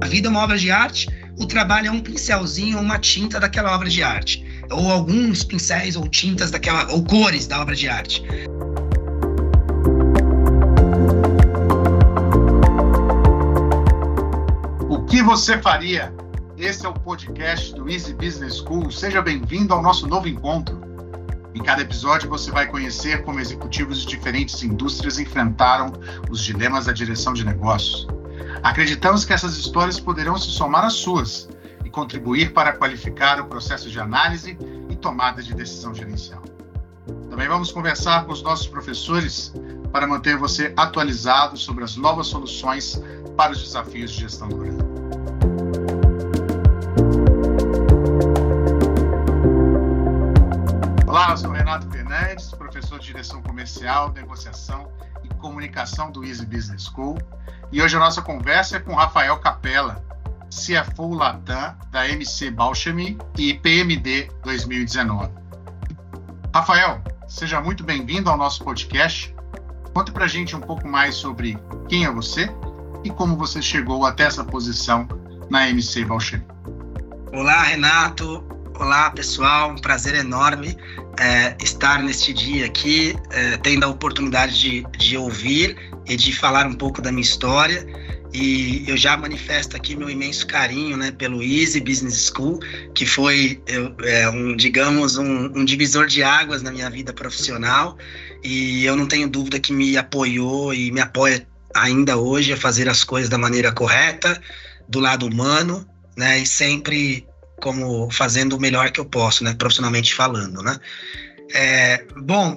A 0.00 0.06
vida 0.06 0.28
é 0.28 0.30
uma 0.30 0.44
obra 0.44 0.56
de 0.56 0.70
arte, 0.70 1.08
o 1.38 1.46
trabalho 1.46 1.88
é 1.88 1.90
um 1.90 2.00
pincelzinho, 2.00 2.78
uma 2.78 2.98
tinta 2.98 3.40
daquela 3.40 3.74
obra 3.74 3.88
de 3.88 4.02
arte, 4.02 4.44
ou 4.70 4.90
alguns 4.90 5.42
pincéis 5.42 5.96
ou 5.96 6.06
tintas 6.08 6.52
daquela, 6.52 6.90
ou 6.92 7.02
cores 7.04 7.48
da 7.48 7.60
obra 7.60 7.74
de 7.74 7.88
arte. 7.88 8.24
O 14.88 15.04
que 15.04 15.20
você 15.20 15.58
faria? 15.58 16.14
Esse 16.56 16.86
é 16.86 16.88
o 16.88 16.94
podcast 16.94 17.74
do 17.74 17.90
Easy 17.90 18.14
Business 18.14 18.58
School. 18.58 18.90
Seja 18.92 19.20
bem-vindo 19.20 19.74
ao 19.74 19.82
nosso 19.82 20.06
novo 20.06 20.28
encontro. 20.28 20.80
Em 21.54 21.62
cada 21.62 21.82
episódio 21.82 22.28
você 22.28 22.52
vai 22.52 22.66
conhecer 22.68 23.24
como 23.24 23.40
executivos 23.40 24.02
de 24.02 24.06
diferentes 24.06 24.62
indústrias 24.62 25.18
enfrentaram 25.18 25.92
os 26.30 26.44
dilemas 26.44 26.86
da 26.86 26.92
direção 26.92 27.32
de 27.32 27.44
negócios. 27.44 28.06
Acreditamos 28.62 29.24
que 29.24 29.32
essas 29.32 29.56
histórias 29.56 30.00
poderão 30.00 30.36
se 30.36 30.50
somar 30.50 30.84
às 30.84 30.94
suas 30.94 31.48
e 31.84 31.90
contribuir 31.90 32.52
para 32.52 32.72
qualificar 32.72 33.40
o 33.40 33.46
processo 33.46 33.88
de 33.88 34.00
análise 34.00 34.58
e 34.88 34.96
tomada 34.96 35.42
de 35.42 35.54
decisão 35.54 35.94
gerencial. 35.94 36.42
Também 37.30 37.48
vamos 37.48 37.70
conversar 37.70 38.24
com 38.24 38.32
os 38.32 38.42
nossos 38.42 38.66
professores 38.66 39.52
para 39.92 40.06
manter 40.06 40.36
você 40.36 40.72
atualizado 40.76 41.56
sobre 41.56 41.84
as 41.84 41.96
novas 41.96 42.26
soluções 42.26 43.00
para 43.36 43.52
os 43.52 43.62
desafios 43.62 44.10
de 44.10 44.20
gestão 44.20 44.48
do 44.48 44.56
Brasil. 44.56 44.78
Olá, 51.06 51.30
eu 51.30 51.36
sou 51.36 51.52
Renato 51.52 51.88
Fernandes, 51.90 52.50
professor 52.50 52.98
de 52.98 53.06
Direção 53.06 53.40
Comercial, 53.42 54.12
Negociação 54.12 54.90
e 55.22 55.28
Comunicação 55.34 56.10
do 56.10 56.24
Easy 56.24 56.44
Business 56.44 56.84
School 56.84 57.16
e 57.70 57.82
hoje 57.82 57.96
a 57.96 58.00
nossa 58.00 58.22
conversa 58.22 58.76
é 58.76 58.80
com 58.80 58.94
Rafael 58.94 59.36
Capella, 59.38 60.02
CFO 60.48 61.14
Latam 61.14 61.76
da 61.90 62.08
MC 62.08 62.50
Balchemy 62.50 63.18
e 63.36 63.54
PMD 63.54 64.30
2019. 64.42 65.30
Rafael, 66.54 67.02
seja 67.28 67.60
muito 67.60 67.84
bem-vindo 67.84 68.30
ao 68.30 68.36
nosso 68.36 68.64
podcast. 68.64 69.34
Conte 69.92 70.12
para 70.12 70.24
a 70.24 70.28
gente 70.28 70.56
um 70.56 70.60
pouco 70.60 70.88
mais 70.88 71.14
sobre 71.14 71.58
quem 71.88 72.06
é 72.06 72.10
você 72.10 72.48
e 73.04 73.10
como 73.10 73.36
você 73.36 73.60
chegou 73.60 74.06
até 74.06 74.24
essa 74.24 74.44
posição 74.44 75.06
na 75.50 75.68
MC 75.68 76.04
Balchemy. 76.06 76.46
Olá, 77.32 77.62
Renato. 77.64 78.42
Olá, 78.78 79.10
pessoal. 79.10 79.72
Um 79.72 79.76
prazer 79.76 80.14
enorme 80.14 80.78
é, 81.18 81.56
estar 81.60 82.02
neste 82.02 82.32
dia 82.32 82.64
aqui, 82.64 83.16
é, 83.30 83.56
tendo 83.58 83.84
a 83.84 83.88
oportunidade 83.88 84.58
de, 84.58 84.82
de 84.96 85.16
ouvir 85.16 85.87
e 86.08 86.16
de 86.16 86.32
falar 86.32 86.66
um 86.66 86.74
pouco 86.74 87.02
da 87.02 87.10
minha 87.12 87.22
história. 87.22 87.86
E 88.32 88.84
eu 88.86 88.96
já 88.96 89.16
manifesto 89.16 89.74
aqui 89.76 89.96
meu 89.96 90.10
imenso 90.10 90.46
carinho 90.46 90.96
né, 90.96 91.10
pelo 91.10 91.42
Easy 91.42 91.80
Business 91.80 92.30
School, 92.34 92.58
que 92.94 93.06
foi, 93.06 93.60
eu, 93.66 93.94
é, 94.02 94.28
um, 94.28 94.54
digamos, 94.54 95.16
um, 95.16 95.46
um, 95.46 95.64
divisor 95.64 96.06
de 96.06 96.22
águas 96.22 96.62
na 96.62 96.70
minha 96.70 96.90
vida 96.90 97.12
profissional. 97.12 97.96
E 98.44 98.84
eu 98.84 98.96
não 98.96 99.06
tenho 99.06 99.28
dúvida 99.28 99.58
que 99.58 99.72
me 99.72 99.96
apoiou 99.96 100.74
e 100.74 100.90
me 100.92 101.00
apoia 101.00 101.46
ainda 101.74 102.16
hoje 102.16 102.52
a 102.52 102.56
fazer 102.56 102.88
as 102.88 103.02
coisas 103.02 103.28
da 103.30 103.38
maneira 103.38 103.72
correta, 103.72 104.40
do 104.88 105.00
lado 105.00 105.26
humano, 105.26 105.86
né, 106.16 106.38
e 106.38 106.46
sempre 106.46 107.26
como 107.60 108.10
fazendo 108.10 108.56
o 108.56 108.60
melhor 108.60 108.90
que 108.90 109.00
eu 109.00 109.04
posso, 109.04 109.44
né, 109.44 109.54
profissionalmente 109.54 110.14
falando, 110.14 110.62
né. 110.62 110.78
É, 111.54 112.04
bom, 112.16 112.56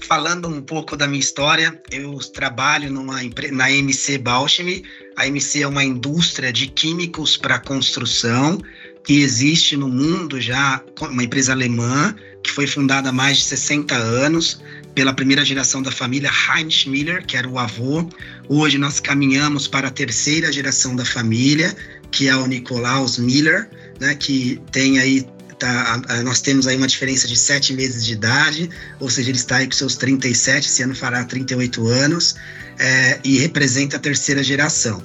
falando 0.00 0.48
um 0.48 0.60
pouco 0.60 0.96
da 0.96 1.06
minha 1.06 1.20
história, 1.20 1.80
eu 1.90 2.18
trabalho 2.32 2.90
numa 2.90 3.20
na 3.52 3.70
MC 3.70 4.18
Bauschemi. 4.18 4.84
A 5.16 5.26
MC 5.26 5.62
é 5.62 5.66
uma 5.66 5.84
indústria 5.84 6.52
de 6.52 6.66
químicos 6.68 7.36
para 7.36 7.58
construção 7.58 8.60
que 9.04 9.20
existe 9.20 9.76
no 9.76 9.88
mundo 9.88 10.40
já, 10.40 10.82
uma 11.00 11.24
empresa 11.24 11.52
alemã 11.52 12.14
que 12.42 12.50
foi 12.50 12.66
fundada 12.66 13.08
há 13.08 13.12
mais 13.12 13.38
de 13.38 13.44
60 13.44 13.94
anos 13.94 14.60
pela 14.94 15.12
primeira 15.12 15.44
geração 15.44 15.80
da 15.82 15.90
família 15.90 16.30
Heinz 16.30 16.84
Miller, 16.84 17.24
que 17.24 17.36
era 17.36 17.48
o 17.48 17.58
avô. 17.58 18.08
Hoje 18.48 18.78
nós 18.78 19.00
caminhamos 19.00 19.68
para 19.68 19.88
a 19.88 19.90
terceira 19.90 20.52
geração 20.52 20.96
da 20.96 21.04
família, 21.04 21.76
que 22.10 22.28
é 22.28 22.36
o 22.36 22.46
Nicolaus 22.46 23.18
Miller, 23.18 23.70
né, 24.00 24.14
que 24.14 24.60
tem 24.72 24.98
aí 24.98 25.26
tá, 25.58 26.00
nós 26.24 26.40
temos 26.40 26.66
aí 26.66 26.76
uma 26.76 26.86
diferença 26.86 27.26
de 27.26 27.36
sete 27.36 27.72
meses 27.72 28.04
de 28.04 28.12
idade, 28.12 28.70
ou 29.00 29.10
seja, 29.10 29.30
ele 29.30 29.38
está 29.38 29.56
aí 29.56 29.66
com 29.66 29.72
seus 29.72 29.96
37, 29.96 30.66
esse 30.66 30.82
ano 30.82 30.94
fará 30.94 31.24
38 31.24 31.86
anos, 31.86 32.36
é, 32.78 33.20
e 33.24 33.38
representa 33.38 33.96
a 33.96 34.00
terceira 34.00 34.42
geração. 34.42 35.02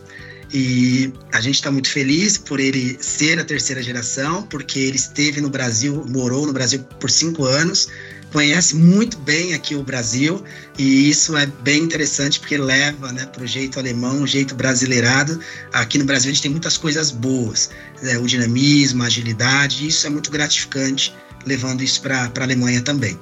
E 0.53 1.11
a 1.31 1.41
gente 1.41 1.55
está 1.55 1.71
muito 1.71 1.89
feliz 1.89 2.37
por 2.37 2.59
ele 2.59 2.95
ser 3.01 3.39
a 3.39 3.43
terceira 3.43 3.81
geração, 3.81 4.43
porque 4.43 4.77
ele 4.77 4.97
esteve 4.97 5.41
no 5.41 5.49
Brasil, 5.49 6.05
morou 6.07 6.45
no 6.45 6.53
Brasil 6.53 6.83
por 6.99 7.09
cinco 7.09 7.43
anos, 7.43 7.87
conhece 8.33 8.75
muito 8.75 9.15
bem 9.19 9.53
aqui 9.53 9.75
o 9.75 9.83
Brasil 9.83 10.43
e 10.77 11.07
isso 11.07 11.37
é 11.37 11.45
bem 11.45 11.83
interessante 11.83 12.39
porque 12.39 12.57
leva 12.57 13.11
né, 13.11 13.27
para 13.27 13.43
o 13.43 13.47
jeito 13.47 13.77
alemão, 13.77 14.23
o 14.23 14.27
jeito 14.27 14.55
brasileirado. 14.55 15.39
Aqui 15.71 15.99
no 15.99 16.03
Brasil 16.03 16.31
a 16.31 16.33
gente 16.33 16.41
tem 16.41 16.51
muitas 16.51 16.75
coisas 16.75 17.11
boas, 17.11 17.69
né, 18.01 18.17
o 18.17 18.25
dinamismo, 18.25 19.03
a 19.03 19.05
agilidade, 19.05 19.85
e 19.85 19.87
isso 19.87 20.07
é 20.07 20.09
muito 20.09 20.31
gratificante 20.31 21.15
levando 21.45 21.83
isso 21.83 22.01
para 22.01 22.31
a 22.35 22.43
Alemanha 22.43 22.81
também. 22.81 23.19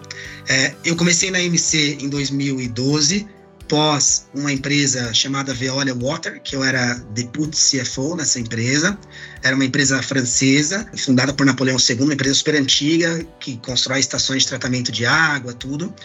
É, 0.48 0.74
eu 0.86 0.96
comecei 0.96 1.30
na 1.30 1.42
MC 1.42 1.98
em 2.00 2.08
2012 2.08 3.28
pós 3.72 4.28
uma 4.36 4.52
empresa 4.52 5.14
chamada 5.14 5.54
Veolia 5.54 5.96
Water, 5.96 6.42
que 6.44 6.58
eu 6.58 6.62
era 6.62 6.96
deputy 7.14 7.56
CFO 7.56 8.18
nessa 8.18 8.38
empresa. 8.38 9.00
Era 9.42 9.56
uma 9.56 9.64
empresa 9.64 10.04
francesa, 10.04 10.86
fundada 10.98 11.34
por 11.34 11.46
Napoleão 11.46 11.78
II, 11.78 12.02
uma 12.02 12.14
empresa 12.14 12.36
super 12.36 12.56
antiga, 12.56 13.26
que 13.40 13.56
constrói 13.66 14.02
estações 14.02 14.44
de 14.44 14.50
tratamento 14.50 14.92
de 14.92 15.06
água, 15.06 15.54
tudo. 15.54 15.96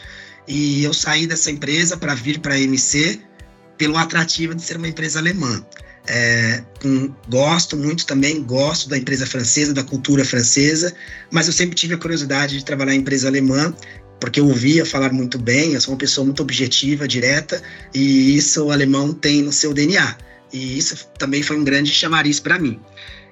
E 0.47 0.84
eu 0.84 0.94
saí 0.94 1.26
dessa 1.26 1.50
empresa 1.50 1.97
para 1.97 2.15
vir 2.15 2.38
para 2.38 2.55
a 2.55 2.60
MC 2.60 3.21
pelo 3.76 3.97
atrativo 3.97 4.55
de 4.55 4.62
ser 4.62 4.76
uma 4.76 4.87
empresa 4.87 5.19
alemã. 5.19 5.66
É, 6.06 6.62
com, 6.81 7.12
gosto 7.28 7.76
muito 7.76 8.06
também, 8.06 8.44
gosto 8.44 8.88
da 8.88 8.97
empresa 8.97 9.26
francesa, 9.26 9.75
da 9.75 9.82
cultura 9.82 10.25
francesa, 10.25 10.94
mas 11.32 11.49
eu 11.49 11.53
sempre 11.53 11.75
tive 11.75 11.94
a 11.94 11.99
curiosidade 11.99 12.59
de 12.59 12.65
trabalhar 12.65 12.94
em 12.94 13.00
empresa 13.00 13.26
alemã 13.26 13.75
porque 14.21 14.41
eu 14.41 14.47
ouvia 14.47 14.84
falar 14.87 15.12
muito 15.12 15.38
bem, 15.38 15.75
eu 15.75 15.81
sou 15.81 15.94
uma 15.94 15.99
pessoa 15.99 16.25
muito 16.25 16.43
objetiva, 16.43 17.06
direta, 17.06 17.62
e 17.94 18.37
isso 18.37 18.65
o 18.65 18.71
alemão 18.71 19.12
tem 19.12 19.43
no 19.43 19.53
seu 19.53 19.75
DNA. 19.75 20.16
E 20.53 20.78
isso 20.78 21.09
também 21.19 21.43
foi 21.43 21.59
um 21.59 21.65
grande 21.65 21.91
chamariz 21.91 22.41
para 22.41 22.59
mim. 22.59 22.81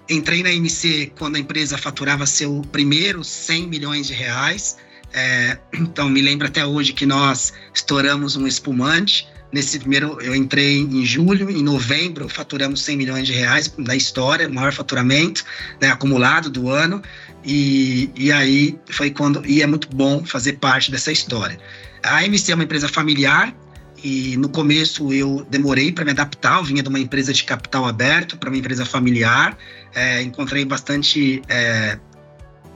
Entrei 0.08 0.42
na 0.42 0.52
MC 0.52 1.12
quando 1.18 1.36
a 1.36 1.38
empresa 1.38 1.78
faturava 1.78 2.26
seu 2.26 2.62
primeiro 2.70 3.24
100 3.24 3.68
milhões 3.68 4.06
de 4.06 4.12
reais. 4.12 4.76
É, 5.12 5.56
então, 5.72 6.08
me 6.08 6.20
lembro 6.20 6.46
até 6.46 6.66
hoje 6.66 6.92
que 6.92 7.06
nós 7.06 7.52
estouramos 7.72 8.36
um 8.36 8.46
espumante. 8.46 9.26
Nesse 9.50 9.78
primeiro, 9.78 10.20
eu 10.20 10.34
entrei 10.34 10.80
em 10.80 11.06
julho, 11.06 11.48
em 11.48 11.62
novembro, 11.62 12.28
faturamos 12.28 12.82
100 12.82 12.96
milhões 12.96 13.26
de 13.26 13.32
reais 13.32 13.72
na 13.78 13.94
história, 13.94 14.48
maior 14.48 14.72
faturamento 14.72 15.44
né, 15.80 15.88
acumulado 15.88 16.50
do 16.50 16.68
ano. 16.68 17.00
E, 17.44 18.10
e 18.16 18.32
aí 18.32 18.78
foi 18.90 19.10
quando. 19.10 19.44
E 19.46 19.62
é 19.62 19.66
muito 19.66 19.88
bom 19.94 20.24
fazer 20.24 20.54
parte 20.54 20.90
dessa 20.90 21.12
história. 21.12 21.58
A 22.02 22.24
MC 22.24 22.52
é 22.52 22.54
uma 22.54 22.64
empresa 22.64 22.88
familiar, 22.88 23.54
e 24.04 24.36
no 24.36 24.50
começo 24.50 25.12
eu 25.12 25.46
demorei 25.48 25.90
para 25.90 26.04
me 26.04 26.10
adaptar. 26.10 26.58
Eu 26.58 26.64
vinha 26.64 26.82
de 26.82 26.88
uma 26.88 27.00
empresa 27.00 27.32
de 27.32 27.42
capital 27.44 27.86
aberto 27.86 28.36
para 28.36 28.50
uma 28.50 28.58
empresa 28.58 28.84
familiar. 28.84 29.56
É, 29.94 30.20
encontrei 30.22 30.64
bastante 30.64 31.40
é, 31.48 31.98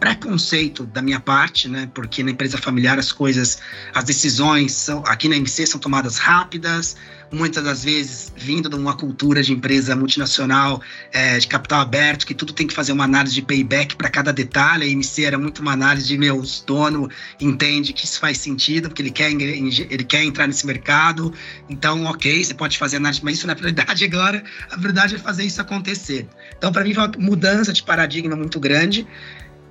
preconceito 0.00 0.86
da 0.86 1.02
minha 1.02 1.20
parte, 1.20 1.68
né? 1.68 1.90
Porque 1.92 2.22
na 2.22 2.30
empresa 2.30 2.56
familiar 2.56 2.98
as 2.98 3.12
coisas, 3.12 3.58
as 3.94 4.04
decisões 4.04 4.72
são 4.72 5.02
aqui 5.06 5.28
na 5.28 5.36
MC 5.36 5.66
são 5.66 5.78
tomadas 5.78 6.16
rápidas, 6.18 6.96
muitas 7.30 7.62
das 7.64 7.84
vezes 7.84 8.32
vindo 8.36 8.68
de 8.68 8.76
uma 8.76 8.96
cultura 8.96 9.42
de 9.42 9.52
empresa 9.52 9.94
multinacional 9.94 10.80
é, 11.12 11.38
de 11.38 11.46
capital 11.46 11.80
aberto, 11.80 12.26
que 12.26 12.34
tudo 12.34 12.52
tem 12.52 12.66
que 12.66 12.74
fazer 12.74 12.92
uma 12.92 13.04
análise 13.04 13.34
de 13.34 13.42
payback 13.42 13.96
para 13.96 14.08
cada 14.08 14.32
detalhe. 14.32 14.84
A 14.84 14.88
MC 14.88 15.24
era 15.24 15.38
muito 15.38 15.60
uma 15.60 15.72
análise 15.72 16.06
de 16.06 16.16
meu 16.16 16.42
dono 16.66 17.10
entende 17.40 17.92
que 17.92 18.04
isso 18.04 18.18
faz 18.18 18.38
sentido, 18.38 18.88
porque 18.88 19.02
ele 19.02 19.10
quer 19.10 19.30
ele 19.30 20.04
quer 20.04 20.24
entrar 20.24 20.46
nesse 20.46 20.66
mercado. 20.66 21.32
Então, 21.68 22.04
ok, 22.04 22.44
você 22.44 22.54
pode 22.54 22.78
fazer 22.78 22.96
análise, 22.96 23.20
mas 23.22 23.38
isso 23.38 23.46
na 23.46 23.54
verdade 23.54 24.04
agora 24.04 24.42
a 24.70 24.76
verdade 24.76 25.16
é 25.16 25.18
fazer 25.18 25.44
isso 25.44 25.60
acontecer. 25.60 26.26
Então, 26.56 26.72
para 26.72 26.84
mim 26.84 26.94
foi 26.94 27.04
uma 27.04 27.12
mudança 27.18 27.72
de 27.72 27.82
paradigma 27.82 28.36
muito 28.36 28.58
grande. 28.58 29.06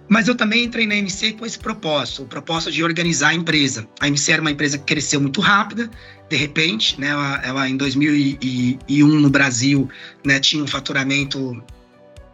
Mas 0.10 0.28
eu 0.28 0.36
também 0.36 0.64
entrei 0.64 0.88
na 0.88 0.96
MC 0.96 1.34
com 1.34 1.46
esse 1.46 1.60
propósito, 1.60 2.24
o 2.24 2.26
propósito 2.26 2.72
de 2.72 2.82
organizar 2.82 3.30
a 3.30 3.34
empresa. 3.34 3.86
A 4.00 4.08
MC 4.08 4.32
era 4.32 4.42
uma 4.42 4.52
empresa 4.52 4.78
que 4.78 4.86
cresceu 4.86 5.20
muito 5.20 5.42
rápida, 5.42 5.90
de 6.30 6.36
repente, 6.36 7.00
né, 7.00 7.08
ela, 7.08 7.42
ela 7.44 7.70
em 7.70 7.78
2001 7.78 9.08
no 9.08 9.30
Brasil 9.30 9.90
né, 10.26 10.40
tinha 10.40 10.64
um 10.64 10.68
faturamento 10.68 11.64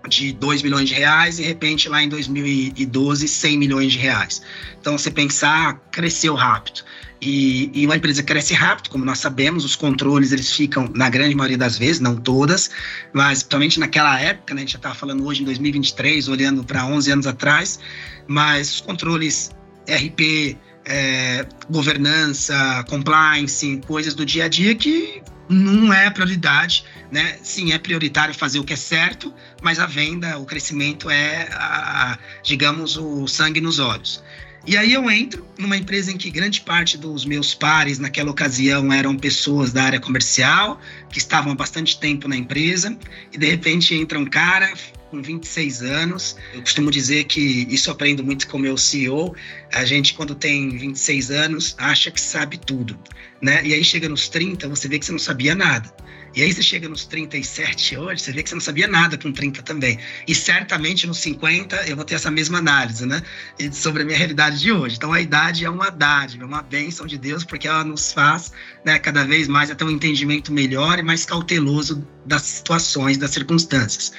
de 0.07 0.34
2 0.34 0.62
milhões 0.63 0.90
de 0.90 0.95
reais 0.95 1.40
e 1.40 1.44
de 1.44 1.48
repente 1.48 1.88
lá 1.88 2.04
em 2.04 2.10
2012 2.10 3.28
100 3.28 3.57
milhões 3.57 3.94
de 3.94 4.00
reais. 4.00 4.42
Então 4.80 4.98
você 4.98 5.10
pensar, 5.10 5.80
cresceu 5.92 6.34
rápido. 6.34 6.81
e, 7.22 7.72
e, 7.74 7.86
uma 7.86 7.95
empresa 7.95 8.22
cresce 8.22 8.54
rápido, 8.54 8.90
como 8.90 9.06
nós 9.06 9.19
sabemos, 9.19 9.63
os 9.63 9.78
controles 9.78 10.34
eles 10.34 10.51
ficam, 10.51 10.92
na 10.94 11.10
grande 11.10 11.34
maioria 11.34 11.57
das 11.57 11.78
vezes, 11.78 12.01
não 12.01 12.18
todas, 12.18 12.69
mas 13.13 13.40
principalmente 13.40 13.80
naquela 13.80 14.19
época, 14.19 14.54
né, 14.54 14.60
a 14.60 14.63
gente 14.63 14.74
já 14.74 14.78
estava 14.78 14.95
falando 14.95 15.25
hoje 15.25 15.42
em 15.42 15.45
2023, 15.45 16.28
olhando 16.28 16.66
para 16.66 16.86
11 16.86 17.12
anos 17.12 17.28
atrás, 17.28 17.80
mas 18.28 18.74
os 18.74 18.81
controles 18.81 19.51
RP, 19.88 20.57
é, 20.85 21.45
governança, 21.69 22.83
compliance, 22.89 23.81
coisas 23.88 24.13
do 24.13 24.25
dia 24.25 24.45
a 24.45 24.47
dia 24.47 24.75
que 24.75 25.21
não 25.50 25.94
é 25.94 26.09
prioridade, 26.09 26.85
né? 27.12 27.38
Sim, 27.44 27.74
é 27.74 27.77
prioritário 27.77 28.33
fazer 28.33 28.59
o 28.59 28.63
que 28.63 28.74
é 28.74 28.77
certo, 28.77 29.33
mas 29.62 29.80
a 29.80 29.85
venda, 29.85 30.38
o 30.38 30.45
crescimento 30.45 31.09
é, 31.09 31.47
a, 31.51 32.13
a, 32.13 32.18
digamos, 32.41 32.97
o 32.97 33.27
sangue 33.27 33.62
nos 33.62 33.80
olhos. 33.80 34.24
E 34.65 34.77
aí 34.77 34.94
eu 34.94 35.12
entro 35.12 35.45
numa 35.57 35.75
empresa 35.75 36.09
em 36.09 36.18
que 36.18 36.30
grande 36.30 36.62
parte 36.62 36.97
dos 36.97 37.25
meus 37.25 37.53
pares 37.53 38.00
naquela 38.00 38.31
ocasião 38.31 38.94
eram 38.94 39.18
pessoas 39.18 39.74
da 39.74 39.83
área 39.83 40.00
comercial, 40.00 40.80
que 41.09 41.18
estavam 41.18 41.51
há 41.51 41.56
bastante 41.56 42.00
tempo 42.00 42.30
na 42.30 42.38
empresa, 42.38 42.97
e 43.31 43.38
de 43.38 43.45
repente 43.45 43.94
entra 43.94 44.18
um 44.18 44.25
cara 44.25 44.74
com 45.13 45.21
26 45.21 45.83
anos. 45.83 46.36
Eu 46.51 46.62
costumo 46.62 46.89
dizer 46.89 47.25
que 47.25 47.68
isso 47.69 47.92
aprendo 47.92 48.24
muito 48.24 48.48
com 48.48 48.57
o 48.57 48.60
meu 48.60 48.75
CEO. 48.75 49.36
A 49.71 49.86
gente, 49.86 50.15
quando 50.15 50.33
tem 50.33 50.75
26 50.75 51.30
anos, 51.30 51.75
acha 51.77 52.10
que 52.10 52.19
sabe 52.19 52.57
tudo, 52.57 52.98
né? 53.39 53.63
E 53.63 53.75
aí 53.75 53.83
chega 53.83 54.10
nos 54.10 54.27
30, 54.27 54.68
você 54.68 54.88
vê 54.88 54.98
que 54.98 55.06
você 55.06 55.12
não 55.12 55.19
sabia 55.19 55.54
nada. 55.54 55.94
E 56.36 56.42
aí 56.42 56.51
você 56.51 56.63
chega 56.63 56.89
nos 56.89 57.06
37 57.06 57.95
hoje, 57.95 58.24
você 58.24 58.31
vê 58.31 58.42
que 58.42 58.50
você 58.50 58.56
não 58.56 58.62
sabia 58.62 58.88
nada 58.88 59.15
com 59.19 59.31
30 59.31 59.62
também. 59.62 60.00
E 60.27 60.33
certamente 60.33 61.06
nos 61.06 61.19
50 61.19 61.88
eu 61.88 61.95
vou 61.95 62.04
ter 62.04 62.16
essa 62.16 62.31
mesma 62.31 62.57
análise, 62.57 63.06
né? 63.06 63.21
Sobre 63.71 64.01
a 64.01 64.06
minha 64.06 64.18
realidade 64.18 64.59
de 64.59 64.71
hoje. 64.71 64.95
Então 64.95 65.13
a 65.13 65.21
idade 65.21 65.63
é 65.63 65.69
uma 65.69 65.92
dádiva, 65.92 66.44
é 66.44 66.48
uma 66.48 66.63
bênção 66.63 67.06
de 67.06 67.19
Deus, 67.19 67.44
porque 67.44 67.68
ela 67.68 67.83
nos 67.83 68.12
faz 68.12 68.51
né, 68.83 68.98
cada 68.98 69.24
vez 69.24 69.48
mais 69.48 69.69
ter 69.69 69.83
um 69.83 69.92
entendimento 69.92 70.51
melhor 70.51 70.98
e 70.98 71.04
mais 71.04 71.24
cauteloso 71.24 72.04
das 72.25 72.42
situações, 72.42 73.16
das 73.16 73.30
circunstâncias. 73.30 74.12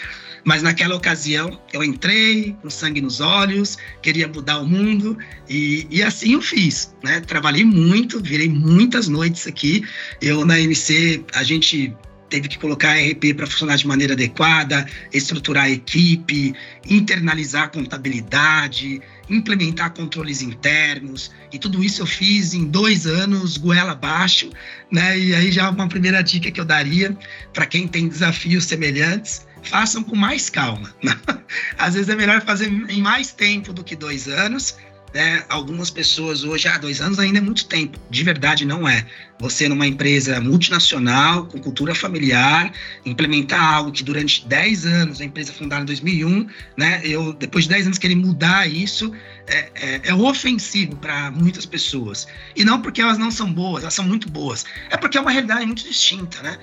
Mas 0.44 0.62
naquela 0.62 0.94
ocasião 0.94 1.58
eu 1.72 1.82
entrei 1.82 2.54
com 2.60 2.68
sangue 2.68 3.00
nos 3.00 3.20
olhos, 3.20 3.78
queria 4.02 4.28
mudar 4.28 4.58
o 4.58 4.66
mundo 4.66 5.16
e, 5.48 5.86
e 5.90 6.02
assim 6.02 6.34
eu 6.34 6.42
fiz. 6.42 6.94
Né? 7.02 7.20
Trabalhei 7.20 7.64
muito, 7.64 8.20
virei 8.20 8.48
muitas 8.48 9.08
noites 9.08 9.46
aqui. 9.46 9.82
Eu 10.20 10.44
na 10.44 10.60
MC, 10.60 11.24
a 11.34 11.42
gente 11.42 11.96
teve 12.28 12.48
que 12.48 12.58
colocar 12.58 12.90
a 12.90 13.00
RP 13.00 13.34
para 13.36 13.46
funcionar 13.46 13.76
de 13.76 13.86
maneira 13.86 14.14
adequada, 14.14 14.86
estruturar 15.12 15.64
a 15.64 15.70
equipe, 15.70 16.52
internalizar 16.88 17.64
a 17.64 17.68
contabilidade, 17.68 19.00
implementar 19.30 19.94
controles 19.94 20.42
internos, 20.42 21.30
e 21.52 21.58
tudo 21.60 21.82
isso 21.84 22.02
eu 22.02 22.06
fiz 22.06 22.52
em 22.52 22.64
dois 22.64 23.06
anos, 23.06 23.56
goela 23.56 23.92
abaixo, 23.92 24.50
né? 24.90 25.16
E 25.16 25.34
aí 25.34 25.52
já 25.52 25.70
uma 25.70 25.88
primeira 25.88 26.22
dica 26.22 26.50
que 26.50 26.60
eu 26.60 26.64
daria 26.64 27.16
para 27.52 27.66
quem 27.66 27.86
tem 27.86 28.08
desafios 28.08 28.64
semelhantes 28.64 29.46
façam 29.64 30.02
com 30.02 30.16
mais 30.16 30.48
calma. 30.50 30.94
Às 31.78 31.94
vezes 31.94 32.08
é 32.08 32.16
melhor 32.16 32.42
fazer 32.42 32.68
em 32.68 33.02
mais 33.02 33.32
tempo 33.32 33.72
do 33.72 33.82
que 33.82 33.96
dois 33.96 34.28
anos. 34.28 34.76
Né? 35.14 35.44
Algumas 35.48 35.90
pessoas 35.90 36.42
hoje, 36.42 36.66
ah, 36.66 36.76
dois 36.76 37.00
anos 37.00 37.20
ainda 37.20 37.38
é 37.38 37.40
muito 37.40 37.66
tempo. 37.66 38.00
De 38.10 38.24
verdade, 38.24 38.64
não 38.64 38.88
é. 38.88 39.06
Você, 39.38 39.68
numa 39.68 39.86
empresa 39.86 40.40
multinacional, 40.40 41.46
com 41.46 41.60
cultura 41.60 41.94
familiar, 41.94 42.72
implementar 43.06 43.74
algo 43.74 43.92
que 43.92 44.02
durante 44.02 44.44
10 44.48 44.86
anos, 44.86 45.20
a 45.20 45.24
empresa 45.24 45.52
fundada 45.52 45.82
em 45.82 45.86
2001, 45.86 46.48
né? 46.76 47.00
Eu, 47.04 47.32
depois 47.32 47.64
de 47.64 47.70
10 47.70 47.86
anos, 47.86 47.98
querer 47.98 48.16
mudar 48.16 48.68
isso 48.68 49.12
é, 49.46 49.70
é, 49.74 50.00
é 50.04 50.14
ofensivo 50.14 50.96
para 50.96 51.30
muitas 51.30 51.64
pessoas. 51.64 52.26
E 52.56 52.64
não 52.64 52.82
porque 52.82 53.00
elas 53.00 53.16
não 53.18 53.30
são 53.30 53.52
boas, 53.52 53.84
elas 53.84 53.94
são 53.94 54.04
muito 54.04 54.28
boas. 54.28 54.64
É 54.90 54.96
porque 54.96 55.16
é 55.16 55.20
uma 55.20 55.30
realidade 55.30 55.64
muito 55.64 55.84
distinta, 55.84 56.42
né? 56.42 56.58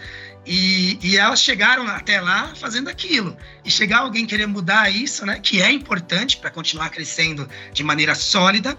E, 0.46 0.98
e, 1.04 1.18
elas 1.18 1.42
chegaram 1.42 1.88
até 1.88 2.20
lá 2.20 2.54
fazendo 2.56 2.90
aquilo. 2.90 3.38
E 3.64 3.70
chegar 3.70 4.00
alguém 4.00 4.26
querer 4.26 4.48
mudar 4.48 4.90
isso, 4.90 5.26
né, 5.26 5.40
que 5.40 5.62
é 5.62 5.72
importante 5.72 6.38
para 6.38 6.50
continuar 6.50 6.90
crescendo 6.90 7.48
de 7.72 7.84
maneira 7.84 8.16
sólida, 8.16 8.78